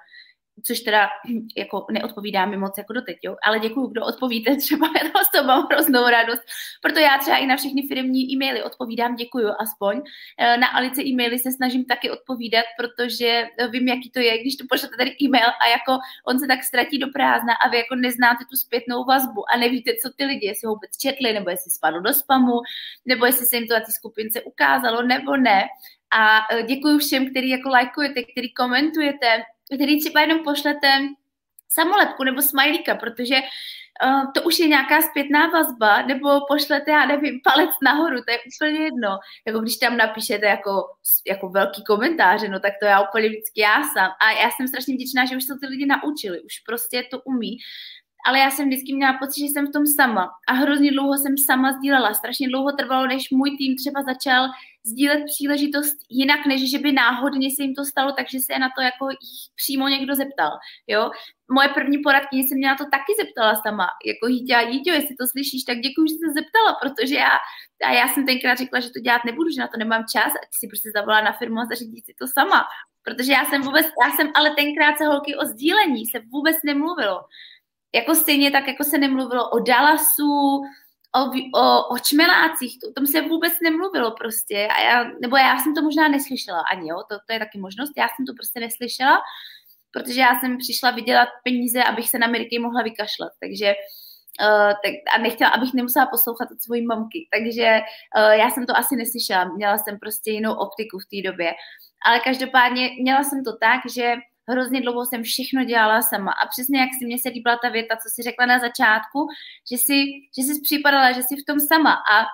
[0.62, 1.08] což teda
[1.56, 3.36] jako neodpovídá mi moc jako doteď, jo?
[3.46, 6.40] ale děkuju, kdo odpovíte, třeba já to z toho mám hroznou radost,
[6.82, 10.02] proto já třeba i na všechny firmní e-maily odpovídám, děkuju aspoň.
[10.38, 14.66] Eh, na Alice e-maily se snažím taky odpovídat, protože vím, jaký to je, když tu
[14.70, 18.44] pošlete tady e-mail a jako on se tak ztratí do prázdna a vy jako neznáte
[18.50, 22.00] tu zpětnou vazbu a nevíte, co ty lidi, jestli ho vůbec četli, nebo jestli spadl
[22.00, 22.60] do spamu,
[23.06, 25.64] nebo jestli se jim to na té skupince ukázalo, nebo ne.
[26.10, 29.42] A eh, děkuji všem, který jako lajkujete, který komentujete,
[29.76, 30.88] který třeba jenom pošlete
[31.68, 33.34] samolepku nebo smajlíka, protože
[34.04, 38.38] uh, to už je nějaká zpětná vazba, nebo pošlete, já nevím, palec nahoru, to je
[38.38, 39.18] úplně jedno.
[39.46, 40.86] Jako když tam napíšete jako,
[41.26, 44.10] jako velký komentáře, no tak to já úplně vždycky já sám.
[44.20, 47.58] A já jsem strašně vděčná, že už se ty lidi naučili, už prostě to umí.
[48.26, 50.30] Ale já jsem vždycky měla pocit, že jsem v tom sama.
[50.48, 52.14] A hrozně dlouho jsem sama sdílela.
[52.14, 54.46] Strašně dlouho trvalo, než můj tým třeba začal
[54.86, 58.82] sdílet příležitost jinak, než že by náhodně se jim to stalo, takže se na to
[58.82, 59.08] jako
[59.56, 60.50] přímo někdo zeptal.
[60.86, 61.10] Jo?
[61.52, 65.64] Moje první poradkyně jsem měla to taky zeptala sama, jako Jíťa, Jíťo, jestli to slyšíš,
[65.64, 67.34] tak děkuji, že jsi zeptala, protože já,
[67.84, 70.40] a já jsem tenkrát řekla, že to dělat nebudu, že na to nemám čas, a
[70.58, 72.64] si prostě zavolá na firmu a zařídí si to sama.
[73.06, 77.20] Protože já jsem vůbec, já jsem ale tenkrát se holky o sdílení se vůbec nemluvilo.
[77.94, 80.62] Jako stejně tak, jako se nemluvilo o Dallasu,
[81.16, 81.20] o,
[81.60, 85.74] o, o čmelácích, to, o tom se vůbec nemluvilo prostě, a já, nebo já jsem
[85.74, 89.18] to možná neslyšela ani, jo, to, to je taky možnost, já jsem to prostě neslyšela,
[89.92, 93.74] protože já jsem přišla vydělat peníze, abych se na Ameriky mohla vykašlat, takže
[94.40, 97.28] Uh, tak, a nechtěla, abych nemusela poslouchat od svojí mamky.
[97.32, 97.80] Takže
[98.16, 99.44] uh, já jsem to asi neslyšela.
[99.44, 101.54] Měla jsem prostě jinou optiku v té době.
[102.06, 104.14] Ale každopádně měla jsem to tak, že
[104.48, 106.32] hrozně dlouho jsem všechno dělala sama.
[106.32, 109.28] A přesně jak si mě se líbila ta věta, co si řekla na začátku,
[109.72, 110.04] že si,
[110.38, 111.92] že jsi připadala, že jsi v tom sama.
[111.92, 112.26] A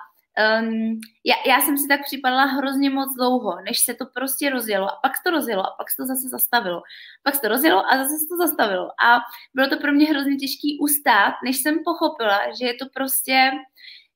[0.61, 4.87] um, já, já jsem si tak připadala hrozně moc dlouho, než se to prostě rozjelo.
[4.87, 6.81] A pak se to rozjelo a pak se to zase zastavilo.
[7.23, 8.87] Pak se to rozjelo a zase se to zastavilo.
[8.87, 9.19] A
[9.53, 13.51] bylo to pro mě hrozně těžký ustát, než jsem pochopila, že je to prostě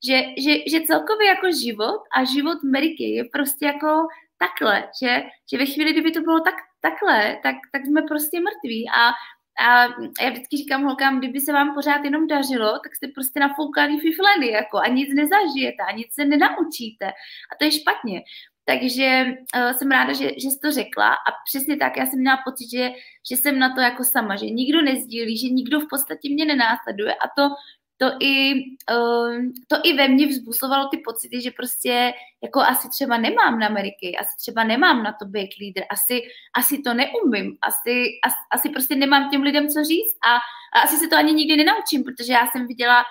[0.07, 5.57] že, že, že celkově jako život a život Ameriky je prostě jako takhle, že, že
[5.57, 9.11] ve chvíli, kdyby to bylo tak, takhle, tak, tak jsme prostě mrtví a
[9.59, 9.83] a
[10.21, 14.51] já vždycky říkám holkám, kdyby se vám pořád jenom dařilo, tak jste prostě nafoukaný fifleny,
[14.51, 17.05] jako a nic nezažijete a nic se nenaučíte.
[17.51, 18.21] A to je špatně.
[18.65, 22.37] Takže uh, jsem ráda, že, že jsi to řekla a přesně tak, já jsem měla
[22.45, 22.91] pocit, že,
[23.29, 27.15] že jsem na to jako sama, že nikdo nezdílí, že nikdo v podstatě mě nenásleduje
[27.15, 27.55] a to
[27.97, 28.53] to i,
[28.91, 29.35] uh,
[29.67, 34.17] to i ve mně vzbuzovalo ty pocity, že prostě jako asi třeba nemám na Ameriky,
[34.17, 36.21] asi třeba nemám na to být lídr, asi,
[36.57, 40.35] asi to neumím, asi, asi, asi prostě nemám těm lidem co říct a,
[40.79, 43.03] a asi se to ani nikdy nenaučím, protože já jsem viděla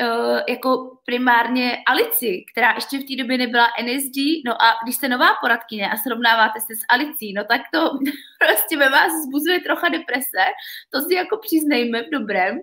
[0.00, 5.08] uh, jako primárně Alici, která ještě v té době nebyla NSG, no a když jste
[5.08, 7.80] nová poradkyně a srovnáváte se s Alicí, no tak to
[8.38, 10.44] prostě ve vás zbuzuje trocha deprese,
[10.90, 12.58] to si jako přiznejme v dobrém.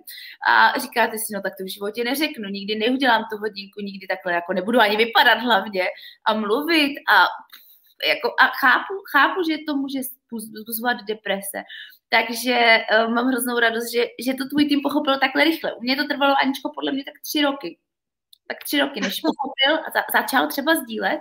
[0.48, 4.32] A říkáte si, no tak to v životě neřeknu, nikdy neudělám tu hodinku, nikdy takhle
[4.32, 5.84] jako nebudu ani vypadat hlavně
[6.24, 7.26] a mluvit a
[8.08, 10.00] jako a chápu, chápu, že to může
[10.38, 11.62] zbuzovat deprese,
[12.10, 15.74] takže uh, mám hroznou radost, že, že to tvůj tým pochopil takhle rychle.
[15.74, 17.78] U mě to trvalo, Aničko, podle mě tak tři roky.
[18.48, 21.20] Tak tři roky, než pochopil a za, začal třeba sdílet,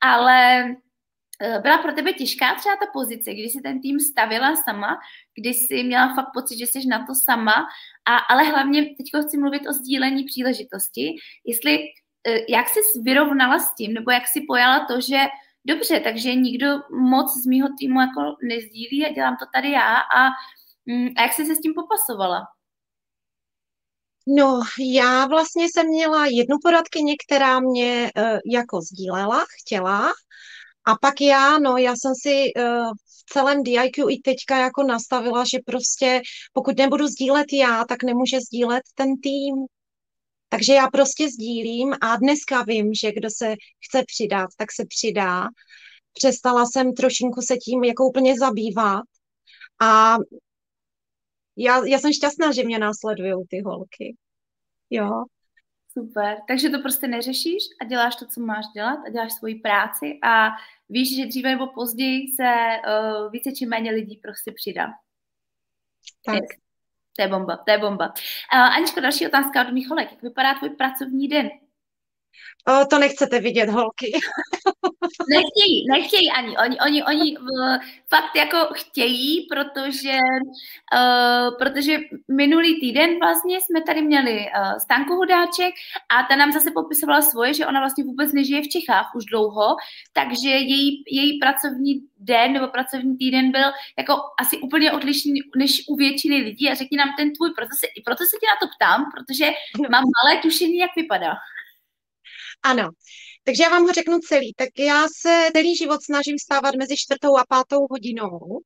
[0.00, 4.98] ale uh, byla pro tebe těžká třeba ta pozice, kdy jsi ten tým stavila sama,
[5.40, 7.66] kdy jsi měla fakt pocit, že jsi na to sama,
[8.06, 13.74] a, ale hlavně teď chci mluvit o sdílení příležitosti, jestli uh, jak jsi vyrovnala s
[13.74, 15.18] tím, nebo jak jsi pojala to, že
[15.68, 20.28] dobře, takže nikdo moc z mýho týmu jako nezdílí a dělám to tady já a,
[20.86, 22.40] mm, a jak jsi se s tím popasovala?
[24.36, 24.60] No,
[24.94, 30.12] já vlastně jsem měla jednu poradkyni, která mě uh, jako sdílela, chtěla,
[30.84, 35.44] a pak já, no, já jsem si uh, v celém DIQ i teďka jako nastavila,
[35.44, 39.54] že prostě pokud nebudu sdílet já, tak nemůže sdílet ten tým.
[40.48, 43.54] Takže já prostě sdílím a dneska vím, že kdo se
[43.86, 45.48] chce přidat, tak se přidá.
[46.12, 49.02] Přestala jsem trošinku se tím jako úplně zabývat
[49.82, 50.16] a
[51.56, 54.16] já, já jsem šťastná, že mě následují ty holky.
[54.90, 55.24] Jo.
[55.92, 56.36] Super.
[56.48, 60.48] Takže to prostě neřešíš a děláš to, co máš dělat a děláš svoji práci a
[60.88, 62.52] víš, že dříve nebo později se
[62.88, 64.86] uh, více či méně lidí prostě přidá.
[66.24, 66.67] Tak.
[67.18, 68.06] To je bomba, to je bomba.
[68.06, 70.10] Uh, Aničko, další otázka od mých holek.
[70.10, 71.50] Jak vypadá tvůj pracovní den?
[72.68, 74.12] O, to nechcete vidět, holky.
[75.28, 76.58] nechtějí, nechtějí ani.
[76.58, 77.76] Oni, oni, oni uh,
[78.08, 80.18] fakt jako chtějí, protože,
[80.94, 85.74] uh, protože minulý týden vlastně jsme tady měli uh, Stanku Hudáček
[86.08, 89.76] a ta nám zase popisovala svoje, že ona vlastně vůbec nežije v Čechách už dlouho,
[90.12, 95.96] takže její, její pracovní den nebo pracovní týden byl jako asi úplně odlišný než u
[95.96, 99.04] většiny lidí a řekni nám ten tvůj, proto se, proto se tě na to ptám,
[99.14, 99.44] protože
[99.90, 101.32] mám malé tušení, jak vypadá.
[102.62, 102.90] Ano,
[103.44, 104.54] takže já vám ho řeknu celý.
[104.56, 108.60] Tak já se celý život snažím stávat mezi čtvrtou a pátou hodinou.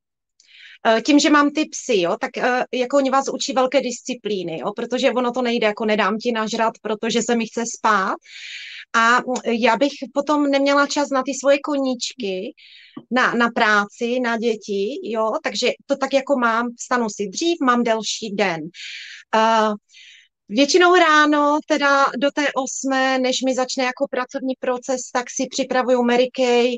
[0.87, 4.59] Eh, tím, že mám ty psy, jo, tak eh, jako oni vás učí velké disciplíny,
[4.59, 8.15] jo, protože ono to nejde, jako nedám ti nažrat, protože se mi chce spát.
[8.95, 12.53] A já bych potom neměla čas na ty svoje koníčky,
[13.11, 17.83] na, na práci, na děti, jo, takže to tak jako mám, stanu si dřív, mám
[17.83, 18.59] delší den.
[19.35, 19.75] Uh,
[20.49, 26.03] Většinou ráno, teda do té osmé, než mi začne jako pracovní proces, tak si připravuju
[26.03, 26.77] Mary Kay,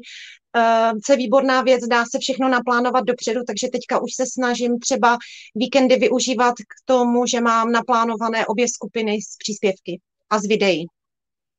[1.05, 5.17] co je výborná věc, dá se všechno naplánovat dopředu, takže teďka už se snažím třeba
[5.55, 10.85] víkendy využívat k tomu, že mám naplánované obě skupiny z příspěvky a z videí.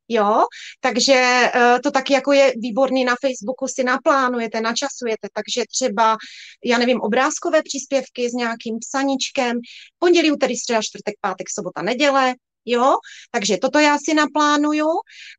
[0.09, 0.45] Jo,
[0.81, 6.17] takže uh, to taky jako je výborný na Facebooku, si naplánujete, načasujete, takže třeba,
[6.65, 9.57] já nevím, obrázkové příspěvky s nějakým psaničkem,
[9.99, 12.35] pondělí, úterý, středa, čtvrtek, pátek, sobota, neděle,
[12.67, 12.97] jo,
[13.31, 14.87] takže toto já si naplánuju,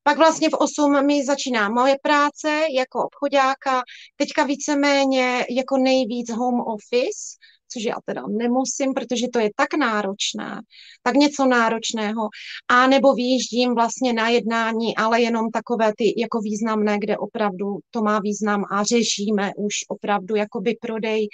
[0.04, 3.84] pak vlastně v 8 mi začíná moje práce jako obchodáka,
[4.16, 7.38] teďka víceméně jako nejvíc home office,
[7.74, 10.62] což já teda nemusím, protože to je tak náročné,
[11.04, 12.30] tak něco náročného.
[12.68, 18.02] A nebo vyjíždím vlastně na jednání, ale jenom takové ty jako významné, kde opravdu to
[18.02, 21.28] má význam a řešíme už opravdu jakoby prodej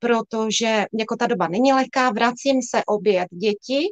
[0.00, 3.88] protože jako ta doba není lehká, vracím se oběd děti,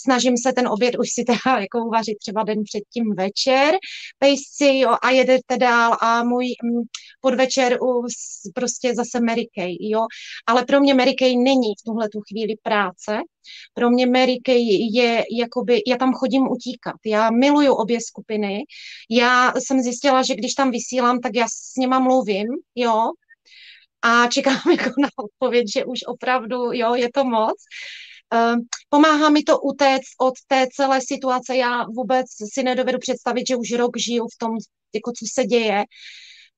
[0.00, 3.74] snažím se ten oběd už si teda jako uvařit třeba den předtím večer,
[4.18, 6.82] pejsci jo, a jedete dál a můj mm,
[7.20, 8.06] podvečer u,
[8.54, 10.00] prostě zase Mary Kay, jo,
[10.46, 13.18] ale pro mě Mary Kay není v tuhle tu chvíli práce,
[13.74, 18.64] pro mě Mary Kay je jakoby, já tam chodím utíkat, já miluju obě skupiny,
[19.10, 23.10] já jsem zjistila, že když tam vysílám, tak já s nima mluvím, jo,
[24.02, 27.56] a čekám jako na odpověď, že už opravdu, jo, je to moc.
[28.32, 31.56] Ehm, pomáhá mi to utéct od té celé situace.
[31.56, 34.50] Já vůbec si nedovedu představit, že už rok žiju v tom,
[34.94, 35.84] jako co se děje.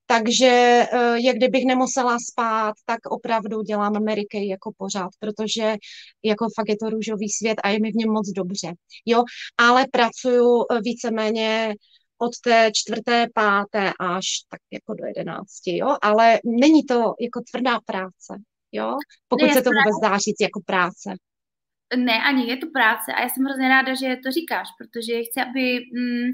[0.06, 0.46] Takže
[0.92, 5.76] eh, jak kdybych nemusela spát, tak opravdu dělám Ameriky jako pořád, protože
[6.22, 8.72] jako fakt je to růžový svět a je mi v něm moc dobře.
[9.06, 9.24] Jo,
[9.58, 11.74] ale pracuju eh, víceméně
[12.24, 17.78] od té čtvrté, páté až tak jako do jedenácti, jo, ale není to jako tvrdá
[17.86, 18.96] práce, jo,
[19.28, 21.14] pokud ne, se to vůbec dá říct jako práce.
[21.96, 25.40] Ne, ani je to práce a já jsem hrozně ráda, že to říkáš, protože chci,
[25.40, 26.30] aby, mm,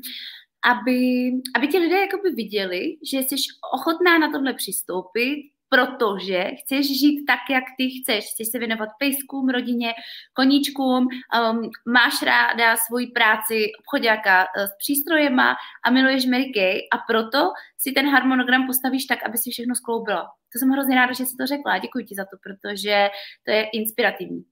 [0.73, 3.35] aby, aby ti lidé jakoby viděli, že jsi
[3.75, 5.37] ochotná na tohle přistoupit,
[5.71, 8.25] protože chceš žít tak, jak ty chceš.
[8.33, 9.95] Chceš se věnovat pejskům, rodině,
[10.33, 16.99] koníčkům, um, máš ráda svoji práci obchodáka uh, s přístrojema a miluješ Mary Kay a
[17.09, 20.23] proto si ten harmonogram postavíš tak, aby si všechno skloubila.
[20.53, 21.79] To jsem hrozně ráda, že jsi to řekla.
[21.79, 23.09] Děkuji ti za to, protože
[23.45, 24.45] to je inspirativní.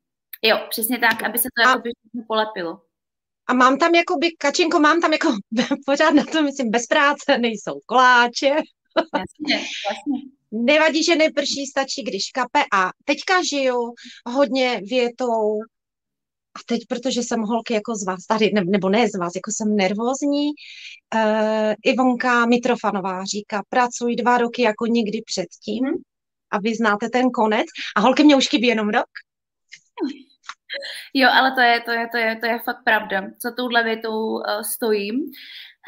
[0.42, 1.70] Jo, přesně tak, aby se to a...
[1.70, 2.80] jako polepilo.
[3.46, 5.28] A mám tam jakoby, Kačinko, mám tam jako
[5.86, 8.46] pořád na to, myslím, bez práce nejsou koláče.
[9.14, 10.37] Jasně, jasně.
[10.52, 12.64] Nevadí, že neprší, stačí, když kape.
[12.72, 13.94] A teďka žiju
[14.26, 15.60] hodně větou,
[16.56, 19.50] a teď, protože jsem holky jako z vás tady, ne, nebo ne z vás, jako
[19.50, 20.46] jsem nervózní,
[21.14, 25.84] uh, Ivonka Mitrofanová říká, pracuj dva roky jako nikdy předtím
[26.50, 27.66] a vy znáte ten konec.
[27.96, 29.06] A holky mě už chybí jenom rok.
[31.14, 33.22] Jo, ale to je, to je, to je, to je fakt pravda.
[33.42, 34.42] Co touhle větou uh,
[34.74, 35.14] stojím.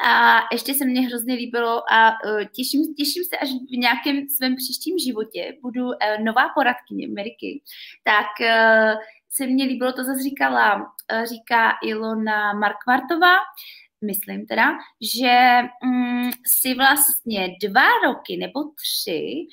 [0.05, 4.55] A ještě se mně hrozně líbilo a uh, těším, těším se, až v nějakém svém
[4.55, 5.93] příštím životě budu uh,
[6.23, 7.61] nová poradkyně Ameriky,
[8.03, 10.93] tak uh, se mně líbilo, to zase říkala,
[11.25, 13.35] říká Ilona Markvartová,
[14.05, 14.71] myslím teda,
[15.15, 19.47] že um, si vlastně dva roky nebo tři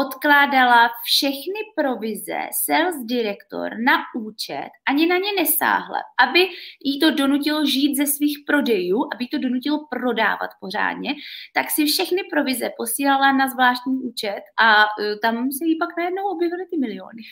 [0.00, 6.48] odkládala všechny provize sales direktor na účet, ani na ně nesáhla, aby
[6.84, 11.14] jí to donutilo žít ze svých prodejů, aby jí to donutilo prodávat pořádně,
[11.54, 14.88] tak si všechny provize posílala na zvláštní účet a uh,
[15.22, 17.22] tam se jí pak najednou objevily ty miliony.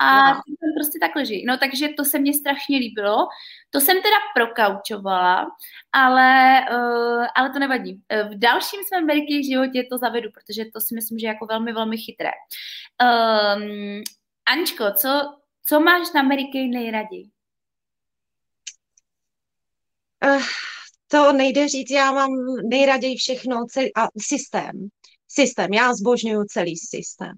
[0.00, 0.34] A no.
[0.34, 1.44] jsem prostě takhle žijí.
[1.46, 3.16] No takže to se mně strašně líbilo.
[3.70, 5.46] To jsem teda prokaučovala,
[5.92, 8.00] ale, uh, ale to nevadí.
[8.30, 11.72] V dalším svém velikém životě to zavedu, protože to si myslím, že je jako velmi,
[11.72, 12.30] velmi chytré.
[13.02, 14.02] Um,
[14.46, 17.30] Ančko, co, co máš na Ameriky nejraději?
[20.26, 20.42] Uh,
[21.08, 22.30] to nejde říct, já mám
[22.68, 24.88] nejraději všechno, celý, a systém
[25.40, 25.72] systém.
[25.72, 27.32] Já zbožňuju celý systém.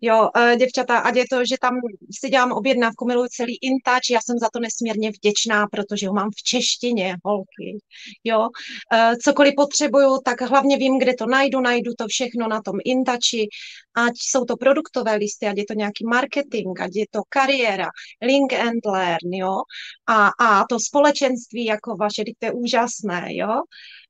[0.00, 1.74] Jo, e, děvčata, ať je to, že tam
[2.20, 6.30] si dělám objednávku, miluju celý InTouch, já jsem za to nesmírně vděčná, protože ho mám
[6.30, 7.78] v češtině, holky.
[8.24, 8.48] Jo,
[8.92, 13.48] e, cokoliv potřebuju, tak hlavně vím, kde to najdu, najdu to všechno na tom InTouchi,
[13.94, 17.88] ať jsou to produktové listy, ať je to nějaký marketing, ať je to kariéra,
[18.22, 19.60] link and learn, jo,
[20.06, 23.62] a, a to společenství jako vaše, to je úžasné, jo.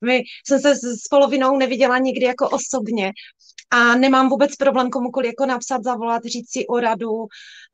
[0.05, 3.13] My jsem se s polovinou neviděla nikdy jako osobně
[3.71, 7.27] a nemám vůbec problém komukoliv jako napsat, zavolat, říct si o radu.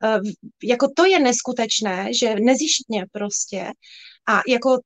[0.03, 0.19] Eh,
[0.63, 3.71] jako to je neskutečné, že nezištně prostě
[4.27, 4.77] a jako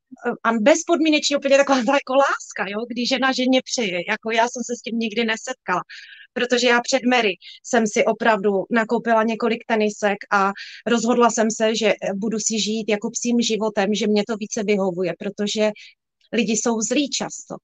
[0.44, 4.64] a bezpodmínečně úplně taková ta jako láska, jo, když žena ženě přeje, jako já jsem
[4.66, 5.82] se s tím nikdy nesetkala,
[6.34, 7.34] protože já před Mary
[7.64, 10.52] jsem si opravdu nakoupila několik tenisek a
[10.88, 15.14] rozhodla jsem se, že budu si žít jako psím životem, že mě to více vyhovuje,
[15.20, 15.72] protože
[16.34, 17.56] lidi jsou zlí často.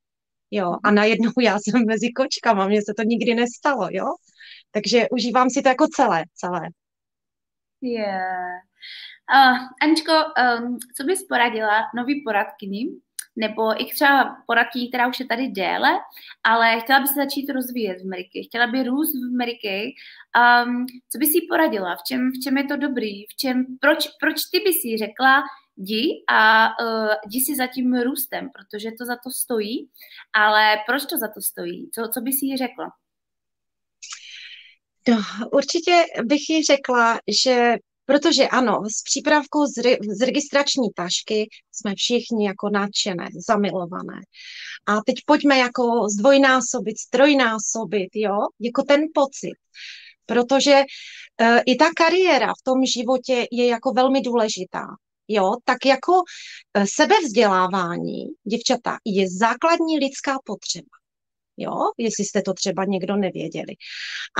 [0.52, 4.06] jo, a najednou já jsem mezi kočkama, mně se to nikdy nestalo, jo,
[4.72, 6.62] takže užívám si to jako celé, celé.
[7.82, 8.68] Yeah.
[9.34, 12.90] Uh, Aničko, um, co bys poradila nový poradkyni,
[13.36, 15.90] nebo i třeba poradkyni, která už je tady déle,
[16.44, 19.68] ale chtěla by se začít rozvíjet v Americe, chtěla by růst v Americe,
[20.66, 24.08] um, co bys jí poradila, v čem, v čem je to dobrý, v čem, proč,
[24.20, 25.44] proč ty bys jí řekla,
[25.78, 29.90] jdi a uh, jdi si za tím růstem, protože to za to stojí,
[30.34, 32.92] ale proč to za to stojí, co, co bys jí řekla?
[35.10, 35.18] No,
[35.52, 37.76] určitě bych jí řekla, že
[38.08, 44.22] Protože ano, s přípravkou z, re, z registrační tašky jsme všichni jako nadšené, zamilované.
[44.86, 49.56] A teď pojďme jako zdvojnásobit, strojnásobit, jo, jako ten pocit.
[50.26, 54.86] Protože e, i ta kariéra v tom životě je jako velmi důležitá.
[55.28, 56.14] Jo, tak jako
[56.74, 60.98] e, sebevzdělávání, děvčata, je základní lidská potřeba
[61.58, 63.76] jo, jestli jste to třeba někdo nevěděli.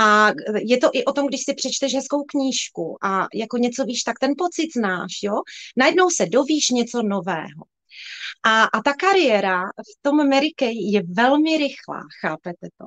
[0.00, 4.02] A je to i o tom, když si přečteš hezkou knížku a jako něco víš,
[4.02, 5.34] tak ten pocit znáš, jo,
[5.76, 7.64] najednou se dovíš něco nového.
[8.44, 12.86] A, a ta kariéra v tom Amerike je velmi rychlá, chápete to?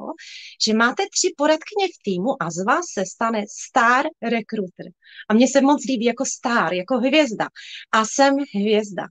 [0.65, 4.85] Že máte tři poradkyně v týmu a z vás se stane star recruiter.
[5.29, 7.47] A mně se moc líbí jako star, jako hvězda.
[7.91, 9.03] A jsem hvězda.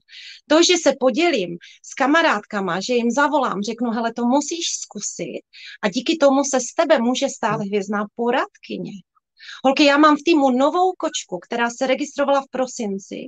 [0.49, 5.41] To, že se podělím s kamarádkama, že jim zavolám, řeknu, hele, to musíš zkusit
[5.81, 8.91] a díky tomu se z tebe může stát hvězdná poradkyně.
[9.65, 13.27] Holky, já mám v týmu novou kočku, která se registrovala v prosinci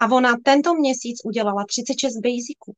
[0.00, 2.72] a ona tento měsíc udělala 36 basiců.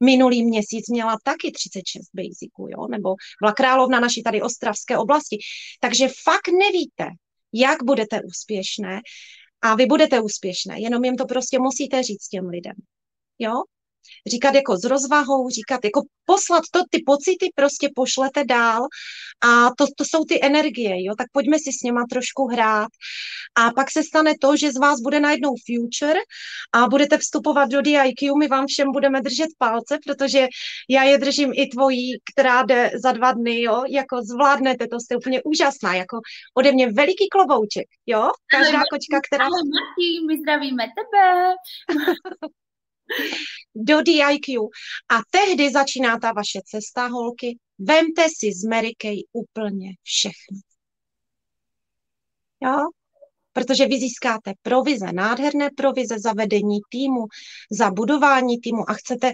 [0.00, 5.38] Minulý měsíc měla taky 36 basiců, jo, nebo byla královna naší tady ostravské oblasti.
[5.80, 7.10] Takže fakt nevíte,
[7.52, 9.00] jak budete úspěšné
[9.62, 12.76] a vy budete úspěšné, jenom jim to prostě musíte říct těm lidem.
[13.38, 13.52] Jo?
[14.26, 18.82] Říkat jako s rozvahou, říkat jako poslat to, ty pocity prostě pošlete dál
[19.44, 22.88] a to, to jsou ty energie, jo, tak pojďme si s něma trošku hrát
[23.56, 26.20] a pak se stane to, že z vás bude najednou future
[26.72, 30.46] a budete vstupovat do DIQ, my vám všem budeme držet palce, protože
[30.88, 35.16] já je držím i tvojí, která jde za dva dny, jo, jako zvládnete, to jste
[35.16, 36.20] úplně úžasná, jako
[36.54, 39.44] ode mě veliký klobouček, jo, každá kočka, která...
[39.44, 41.54] Ale Martí, my zdravíme tebe.
[43.74, 44.68] do DIQ.
[45.08, 47.58] A tehdy začíná ta vaše cesta, holky.
[47.78, 50.58] Vemte si z Mary Kay úplně všechno.
[52.62, 52.76] Jo?
[53.52, 57.26] Protože vy získáte provize, nádherné provize za vedení týmu,
[57.70, 59.32] za budování týmu a chcete,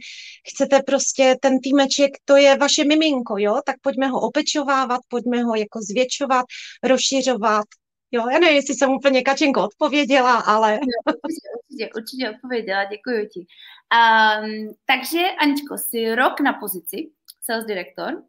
[0.49, 3.61] chcete prostě ten týmeček, to je vaše miminko, jo?
[3.67, 6.45] Tak pojďme ho opečovávat, pojďme ho jako zvětšovat,
[6.83, 7.65] rozšiřovat,
[8.13, 10.79] Jo, já nevím, jestli jsem úplně Kačenko odpověděla, ale...
[11.07, 13.41] Určitě, určitě, určitě odpověděla, děkuji ti.
[13.41, 18.23] Um, takže, Aničko, jsi rok na pozici sales director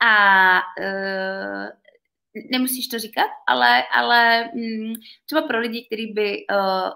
[0.00, 1.68] a uh,
[2.50, 4.92] nemusíš to říkat, ale, ale um,
[5.26, 6.90] třeba pro lidi, kteří by uh,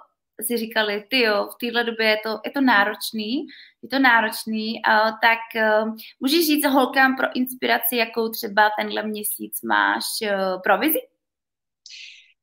[0.46, 3.46] si říkali, ty jo, v téhle době je to, je to náročný,
[3.82, 9.62] je to náročný, uh, tak uh, můžeš říct holkám pro inspiraci, jakou třeba tenhle měsíc
[9.62, 11.00] máš uh, provizi?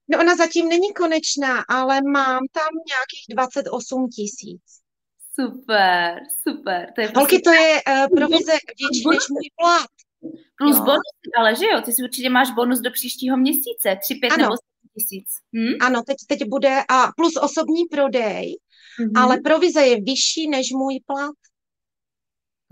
[0.07, 4.61] No ona zatím není konečná, ale mám tam nějakých 28 tisíc.
[5.39, 6.93] Super, super.
[6.95, 9.89] To je Holky, to je uh, provize větší než můj plat.
[10.57, 10.83] Plus jo.
[10.83, 14.41] bonus, ale že jo, ty si určitě máš bonus do příštího měsíce, 3, 5 ano.
[14.41, 14.59] nebo 7
[14.97, 15.27] tisíc.
[15.55, 15.75] Hm?
[15.81, 18.57] Ano, teď, teď bude, a plus osobní prodej,
[18.99, 19.21] mm-hmm.
[19.21, 21.35] ale provize je vyšší než můj plat.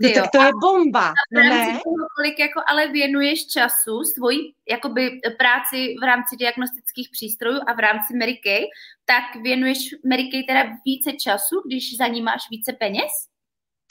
[0.08, 1.66] No, tak to je bomba, no ne?
[1.66, 4.38] Toho, kolik jako ale věnuješ času svoji
[4.70, 8.64] jakoby práci v rámci diagnostických přístrojů a v rámci Mary Kay,
[9.04, 9.78] tak věnuješ
[10.10, 13.12] Mary Kay teda více času, když za ní máš více peněz?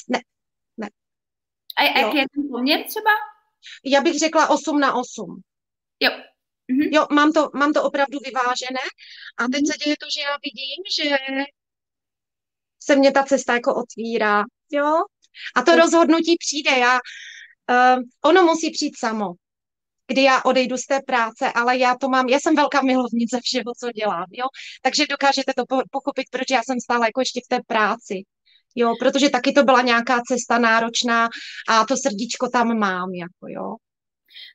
[0.09, 0.20] Ne,
[0.78, 0.89] ne.
[1.78, 3.11] A jaký je ten poměr třeba?
[3.86, 5.41] Já bych řekla 8 na 8.
[5.99, 6.11] Jo.
[6.68, 6.89] Mhm.
[6.91, 8.86] Jo, mám to, mám to opravdu vyvážené
[9.38, 9.66] a teď mhm.
[9.66, 11.18] se děje to, že já vidím, že
[12.84, 15.03] se mě ta cesta jako otvírá, jo,
[15.55, 16.71] a to rozhodnutí přijde.
[16.71, 16.99] Já,
[17.69, 19.34] uh, ono musí přijít samo,
[20.07, 23.73] kdy já odejdu z té práce, ale já to mám, já jsem velká milovnice všeho,
[23.79, 24.45] co dělám, jo.
[24.81, 28.23] Takže dokážete to pochopit, proč já jsem stále jako ještě v té práci.
[28.75, 31.29] Jo, protože taky to byla nějaká cesta náročná
[31.69, 33.75] a to srdíčko tam mám, jako jo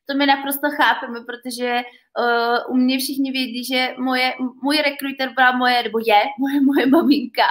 [0.07, 1.83] to my naprosto chápeme, protože
[2.18, 6.87] uh, u mě všichni vědí, že moje, můj rekruter byla moje, nebo je moje, moje
[6.87, 7.47] maminka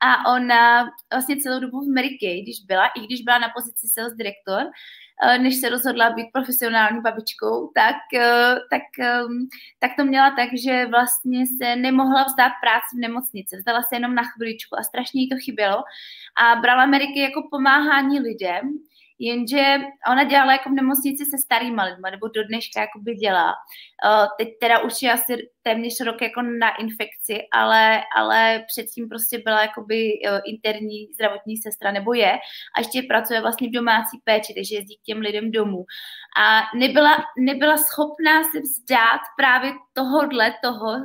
[0.00, 4.14] a ona vlastně celou dobu v Kay, když byla, i když byla na pozici sales
[4.14, 8.82] director, uh, než se rozhodla být profesionální babičkou, tak, uh, tak,
[9.26, 9.48] um,
[9.78, 13.56] tak to měla tak, že vlastně se nemohla vzdát práci v nemocnici.
[13.56, 15.82] Vzdala se jenom na chviličku a strašně jí to chybělo.
[16.42, 18.78] A brala Ameriky jako pomáhání lidem,
[19.20, 19.78] jenže
[20.10, 23.48] ona dělala jako v nemocnici se starýma lidma, nebo do dneška jako by dělá.
[24.04, 29.38] Uh, teď teda už je asi téměř rok jako na infekci, ale, ale předtím prostě
[29.38, 32.32] byla jakoby uh, interní zdravotní sestra, nebo je,
[32.76, 35.84] a ještě pracuje vlastně v domácí péči, takže jezdí k těm lidem domů.
[36.42, 40.96] A nebyla, nebyla schopná se vzdát právě tohodle toho,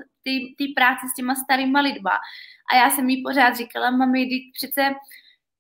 [0.58, 2.12] ty práce s těma starýma lidma.
[2.72, 4.96] A já jsem jí pořád říkala, mami, přece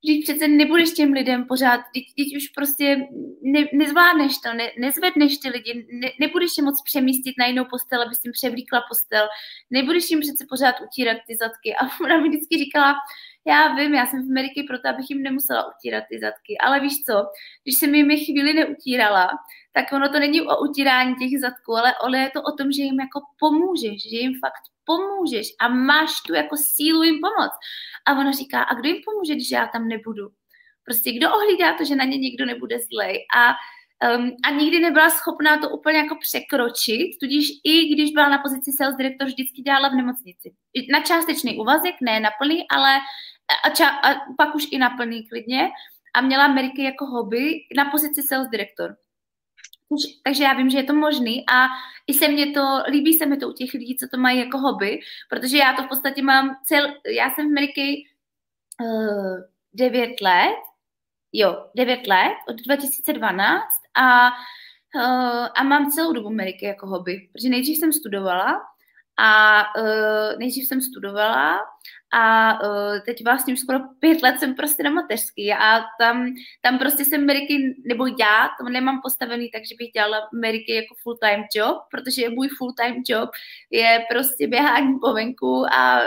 [0.05, 3.07] Vždyť přece nebudeš těm lidem pořád, teď už prostě
[3.41, 8.01] ne, nezvládneš to, ne, nezvedneš ty lidi, ne, nebudeš je moc přemístit na jinou postel,
[8.01, 9.27] abys jim převlíkla postel,
[9.69, 11.75] nebudeš jim přece pořád utírat ty zadky.
[11.75, 12.95] A ona mi vždycky říkala,
[13.47, 17.03] já vím, já jsem v Ameriky proto, abych jim nemusela utírat ty zadky, ale víš
[17.03, 17.13] co,
[17.63, 19.29] když jsem jim je chvíli neutírala,
[19.73, 22.81] tak ono to není o utírání těch zadků, ale, ale je to o tom, že
[22.81, 27.57] jim jako pomůžeš, že jim fakt pomůžeš a máš tu jako sílu jim pomoct.
[28.07, 30.27] A ona říká, a kdo jim pomůže, když já tam nebudu?
[30.85, 33.25] Prostě kdo ohlídá to, že na ně nikdo nebude zlej?
[33.37, 33.53] A
[34.15, 38.71] Um, a nikdy nebyla schopná to úplně jako překročit, tudíž i když byla na pozici
[38.77, 40.53] sales director, vždycky dělala v nemocnici.
[40.91, 42.99] Na částečný úvazek, ne na plný, ale
[43.65, 45.69] a, ča, a pak už i na plný klidně.
[46.15, 48.95] A měla Ameriky jako hobby na pozici sales director.
[50.23, 51.67] Takže já vím, že je to možný a
[52.07, 54.57] i se mě to, líbí se mi to u těch lidí, co to mají jako
[54.57, 58.07] hobby, protože já to v podstatě mám cel, já jsem v Ameriky
[58.81, 59.37] uh,
[59.73, 60.59] 9 let,
[61.33, 63.63] jo, 9 let, od 2012
[63.95, 64.27] a,
[64.95, 68.61] uh, a mám celou dobu Ameriky jako hobby, protože nejdřív jsem studovala
[69.17, 71.59] a uh, nejdřív jsem studovala
[72.17, 76.79] a uh, teď vlastně už skoro pět let jsem prostě na mateřský a tam, tam
[76.79, 81.43] prostě jsem Ameriky, nebo já to nemám postavený tak, že bych dělala Ameriky jako full-time
[81.55, 83.29] job, protože můj full-time job
[83.71, 85.97] je prostě běhání po venku a,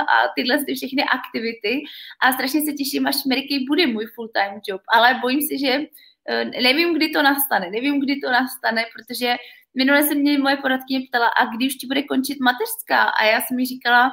[0.00, 1.82] a tyhle ty všechny aktivity
[2.22, 6.62] a strašně se těším, až Ameriky bude můj full-time job, ale bojím se, že uh,
[6.62, 9.36] nevím, kdy to nastane, nevím, kdy to nastane, protože
[9.74, 13.02] minule se mě moje poradkyně ptala, a když ti bude končit mateřská?
[13.02, 14.10] A já jsem mi říkala,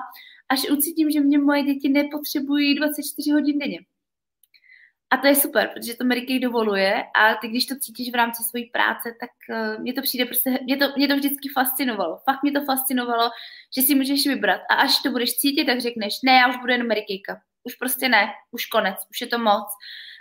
[0.50, 3.80] až ucítím, že mě moje děti nepotřebují 24 hodin denně.
[5.14, 8.44] A to je super, protože to Mary dovoluje a ty, když to cítíš v rámci
[8.44, 12.18] své práce, tak uh, mě to přijde prostě, mě to, mě to vždycky fascinovalo.
[12.26, 13.30] Fakt mě to fascinovalo,
[13.76, 16.72] že si můžeš vybrat a až to budeš cítit, tak řekneš, ne, já už budu
[16.72, 17.06] jenom Mary
[17.64, 19.68] Už prostě ne, už konec, už je to moc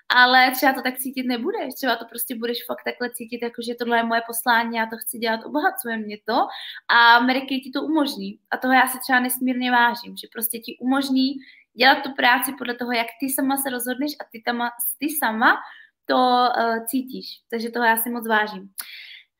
[0.08, 3.74] ale třeba to tak cítit nebudeš, třeba to prostě budeš fakt takhle cítit, jako že
[3.74, 6.46] tohle je moje poslání, já to chci dělat, obohacuje mě to
[6.88, 10.76] a Medicaid ti to umožní a toho já si třeba nesmírně vážím, že prostě ti
[10.80, 11.32] umožní
[11.74, 15.56] dělat tu práci podle toho, jak ty sama se rozhodneš a ty, tama, ty sama
[16.04, 18.70] to uh, cítíš, takže toho já si moc vážím.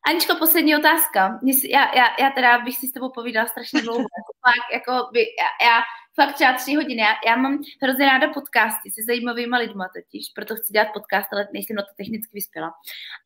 [0.09, 1.41] Aničko, poslední otázka.
[1.71, 3.99] Já, já, já teda bych si s tebou povídala strašně dlouho.
[4.73, 5.83] Jako jako by, já, já
[6.15, 7.01] fakt třeba tři hodiny.
[7.01, 11.49] Já, já mám hrozně ráda podcasty se zajímavými lidmi totiž, proto chci dělat podcast, ale
[11.53, 12.73] nejsem na to technicky vyspěla.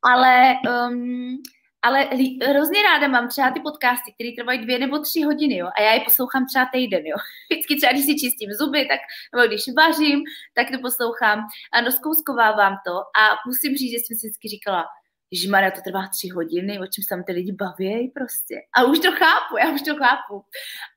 [0.03, 0.55] Ale,
[0.89, 1.37] um,
[1.82, 2.09] ale
[2.49, 5.93] hrozně ráda mám třeba ty podcasty, které trvají dvě nebo tři hodiny, jo, a já
[5.93, 7.16] je poslouchám třeba týden, jo.
[7.51, 9.01] Vždycky třeba, když si čistím zuby, tak,
[9.34, 10.24] nebo když vařím,
[10.55, 11.39] tak to poslouchám
[11.72, 14.84] a doskouskovávám to a musím říct, že jsem si vždycky říkala,
[15.32, 18.55] Žmara, to trvá tři hodiny, o čem se tam ty lidi baví prostě.
[18.76, 20.45] A už to chápu, já už to chápu.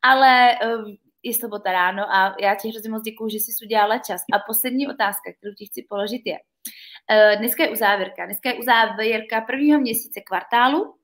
[0.02, 4.22] Ale um, je sobota ráno a já ti hrozně moc děkuju, že jsi udělala čas.
[4.34, 8.26] A poslední otázka, kterou ti chci položit je, uh, dneska je uzávěrka.
[8.26, 10.99] Dneska je uzávěrka prvního měsíce kvartálu,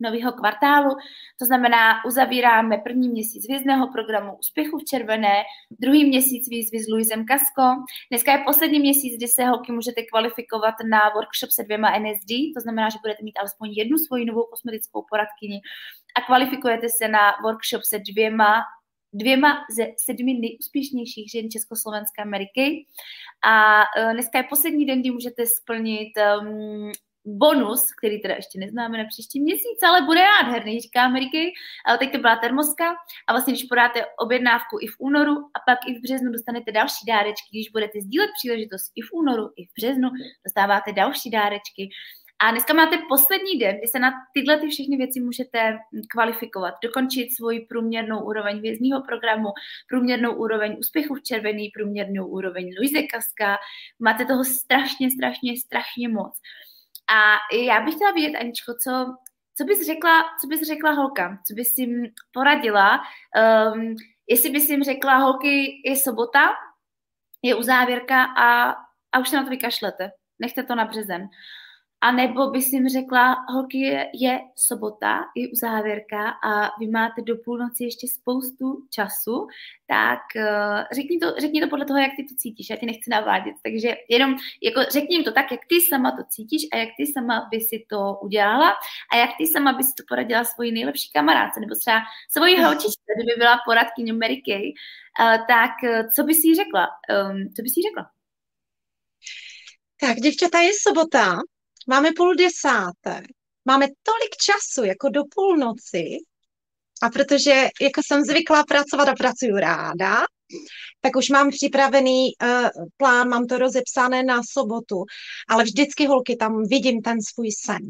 [0.00, 0.96] nového kvartálu,
[1.38, 5.42] to znamená, uzavíráme první měsíc význého programu Úspěchu v červené,
[5.80, 7.84] druhý měsíc výzvy s Luisem Kasko.
[8.10, 12.60] Dneska je poslední měsíc, kdy se holky můžete kvalifikovat na workshop se dvěma NSD, to
[12.60, 15.60] znamená, že budete mít alespoň jednu svoji novou kosmetickou poradkyni
[16.16, 18.62] a kvalifikujete se na workshop se dvěma
[19.14, 22.86] dvěma ze sedmi nejúspěšnějších žen Československé Ameriky.
[23.44, 26.12] A uh, dneska je poslední den, kdy můžete splnit
[27.26, 31.52] bonus, který teda ještě neznáme na příští měsíc, ale bude nádherný, říká Ameriky.
[31.86, 32.94] Ale teď to byla termoska
[33.26, 37.06] a vlastně, když podáte objednávku i v únoru a pak i v březnu dostanete další
[37.08, 40.08] dárečky, když budete sdílet příležitost i v únoru, i v březnu,
[40.44, 41.88] dostáváte další dárečky.
[42.38, 45.78] A dneska máte poslední den, kdy se na tyhle ty všechny věci můžete
[46.10, 49.48] kvalifikovat, dokončit svoji průměrnou úroveň vězního programu,
[49.88, 53.58] průměrnou úroveň úspěchu v červený, průměrnou úroveň Luise Kaska.
[53.98, 56.40] Máte toho strašně, strašně, strašně moc.
[57.08, 59.14] A já bych chtěla vědět, Aničko, co,
[59.56, 63.00] co bys řekla, co bys řekla holkám, co bys jim poradila,
[63.74, 63.96] um,
[64.28, 66.54] jestli bys jim řekla, holky, je sobota,
[67.42, 68.70] je uzávěrka a,
[69.12, 71.28] a už se na to vykašlete, nechte to na březen.
[72.04, 77.36] A nebo bys jim řekla, holky, je, je sobota, je uzávěrka a vy máte do
[77.36, 79.46] půlnoci ještě spoustu času,
[79.86, 82.70] tak uh, řekni, to, řekni to podle toho, jak ty to cítíš.
[82.70, 86.22] Já ti nechci navádět, takže jenom jako řekni jim to tak, jak ty sama to
[86.28, 88.72] cítíš a jak ty sama by si to udělala
[89.12, 92.00] a jak ty sama by si to poradila svoji nejlepší kamarádce nebo třeba
[92.30, 96.88] svoji holčičce, kdyby byla poradkyně Mary Kay, uh, tak uh, co bys jí řekla?
[96.88, 98.10] Um, co bys jí řekla?
[100.00, 101.38] Tak, děvčata, je sobota,
[101.86, 103.22] máme půl desáté,
[103.64, 106.16] máme tolik času jako do půlnoci
[107.02, 110.24] a protože jako jsem zvyklá pracovat a pracuju ráda,
[111.00, 115.04] tak už mám připravený uh, plán, mám to rozepsané na sobotu,
[115.48, 117.80] ale vždycky holky tam vidím ten svůj sen.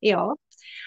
[0.00, 0.28] Jo?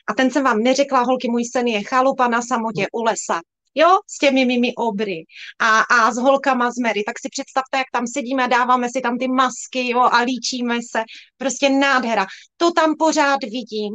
[0.08, 3.42] A ten jsem vám neřekla, holky, můj sen je chalupa na samotě u lesa
[3.76, 5.26] jo, s těmi mými obry
[5.60, 9.02] a, a s holkama z Mary, tak si představte, jak tam sedíme a dáváme si
[9.02, 11.04] tam ty masky, jo, a líčíme se,
[11.38, 12.26] prostě nádhera.
[12.58, 13.94] To tam pořád vidím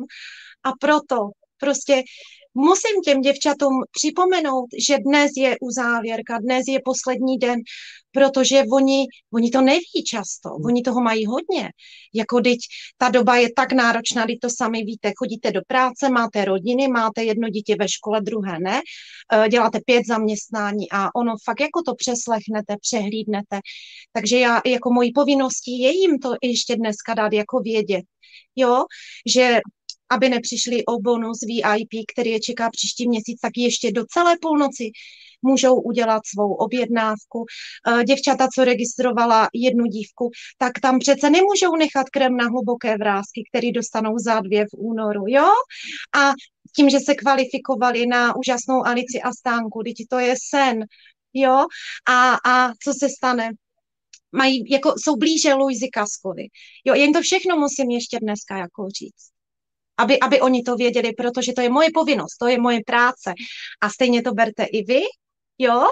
[0.64, 1.16] a proto
[1.58, 2.02] prostě
[2.56, 7.60] musím těm děvčatům připomenout, že dnes je uzávěrka, dnes je poslední den,
[8.12, 11.70] protože oni, oni to neví často, oni toho mají hodně.
[12.14, 12.58] Jako teď
[12.98, 17.24] ta doba je tak náročná, teď to sami víte, chodíte do práce, máte rodiny, máte
[17.24, 18.80] jedno dítě ve škole, druhé ne,
[19.32, 23.60] eh, děláte pět zaměstnání a ono fakt jako to přeslechnete, přehlídnete.
[24.12, 28.04] Takže já jako mojí povinností je jim to ještě dneska dát jako vědět.
[28.56, 28.84] Jo,
[29.26, 29.60] že
[30.10, 34.90] aby nepřišli o bonus VIP, který je čeká příští měsíc, tak ještě do celé půlnoci
[35.42, 37.44] můžou udělat svou objednávku.
[37.88, 43.44] Eh, děvčata, co registrovala jednu dívku, tak tam přece nemůžou nechat krem na hluboké vrázky,
[43.50, 45.48] který dostanou za dvě v únoru, jo?
[46.16, 46.32] A
[46.76, 50.84] tím, že se kvalifikovali na úžasnou Alici a stánku, teď to je sen,
[51.34, 51.66] jo?
[52.08, 53.50] A, a co se stane?
[54.32, 56.48] Mají, jako, jsou blíže Luizi Kaskovi.
[56.84, 59.35] Jo, jen to všechno musím ještě dneska jako říct
[59.98, 63.34] aby, aby oni to věděli, protože to je moje povinnost, to je moje práce.
[63.80, 65.02] A stejně to berte i vy,
[65.58, 65.86] jo,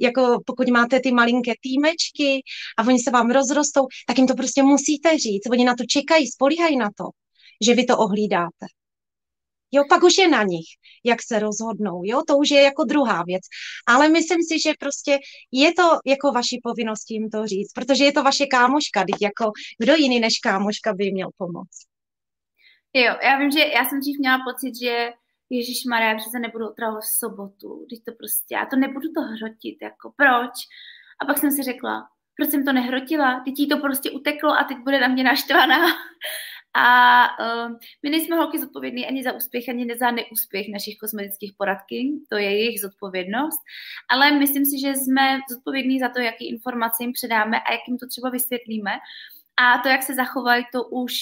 [0.00, 2.42] jako pokud máte ty malinké týmečky
[2.78, 5.50] a oni se vám rozrostou, tak jim to prostě musíte říct.
[5.50, 7.04] Oni na to čekají, spolíhají na to,
[7.66, 8.66] že vy to ohlídáte.
[9.72, 10.66] Jo, pak už je na nich,
[11.04, 13.42] jak se rozhodnou, jo, to už je jako druhá věc.
[13.86, 15.18] Ale myslím si, že prostě
[15.52, 19.52] je to jako vaší povinností jim to říct, protože je to vaše kámoška, teď jako
[19.78, 21.97] kdo jiný než kámoška by měl pomoct.
[23.00, 25.12] Jo, já vím, že já jsem dřív měla pocit, že
[25.50, 29.82] Ježíš Maria, přece nebudu otravovat v sobotu, když to prostě, já to nebudu to hrotit,
[29.82, 30.54] jako proč?
[31.22, 34.78] A pak jsem si řekla, proč jsem to nehrotila, teď to prostě uteklo a teď
[34.78, 35.78] bude na mě naštvaná.
[36.74, 42.20] A uh, my nejsme holky zodpovědní ani za úspěch, ani za neúspěch našich kosmetických poradkyň,
[42.28, 43.60] to je jejich zodpovědnost,
[44.10, 47.98] ale myslím si, že jsme zodpovědní za to, jaký informace jim předáme a jak jim
[47.98, 48.90] to třeba vysvětlíme.
[49.58, 51.14] A to, jak se zachovají, to už,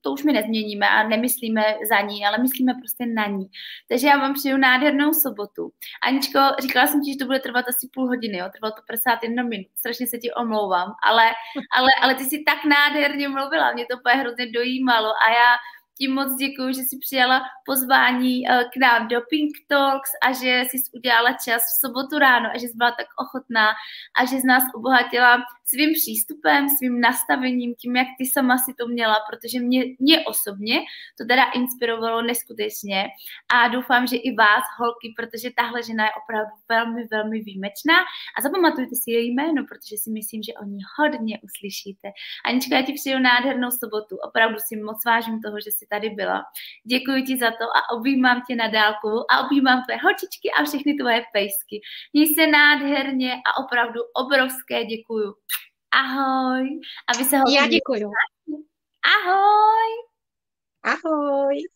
[0.00, 3.46] to už my nezměníme a nemyslíme za ní, ale myslíme prostě na ní.
[3.88, 5.70] Takže já vám přijdu nádhernou sobotu.
[6.02, 8.46] Aničko, říkala jsem ti, že to bude trvat asi půl hodiny, jo?
[8.52, 11.30] trvalo to 51 minut, strašně se ti omlouvám, ale,
[11.78, 15.56] ale, ale ty jsi tak nádherně mluvila, mě to úplně hrozně dojímalo a já
[15.98, 20.64] ti moc děkuji, že jsi přijala pozvání eh, k nám do Pink Talks a že
[20.64, 23.68] jsi udělala čas v sobotu ráno a že jsi byla tak ochotná
[24.20, 28.86] a že z nás obohatila svým přístupem, svým nastavením, tím, jak ty sama si to
[28.86, 30.80] měla, protože mě, mě osobně
[31.18, 33.08] to teda inspirovalo neskutečně
[33.54, 37.98] a doufám, že i vás, holky, protože tahle žena je opravdu velmi, velmi výjimečná
[38.38, 42.08] a zapamatujte si její jméno, protože si myslím, že o ní hodně uslyšíte.
[42.44, 46.44] Anička, já ti přeju nádhernou sobotu, opravdu si moc vážím toho, že jsi tady byla.
[46.84, 50.94] Děkuji ti za to a objímám tě na dálku a objímám tvoje holčičky a všechny
[50.94, 51.80] tvoje pejsky.
[52.12, 55.34] Měj se nádherně a opravdu obrovské děkuju.
[55.96, 56.80] Ahoj.
[57.14, 57.44] Aby se ho...
[57.56, 58.10] Já děkuju.
[59.16, 59.90] Ahoj.
[60.82, 61.66] Ahoj.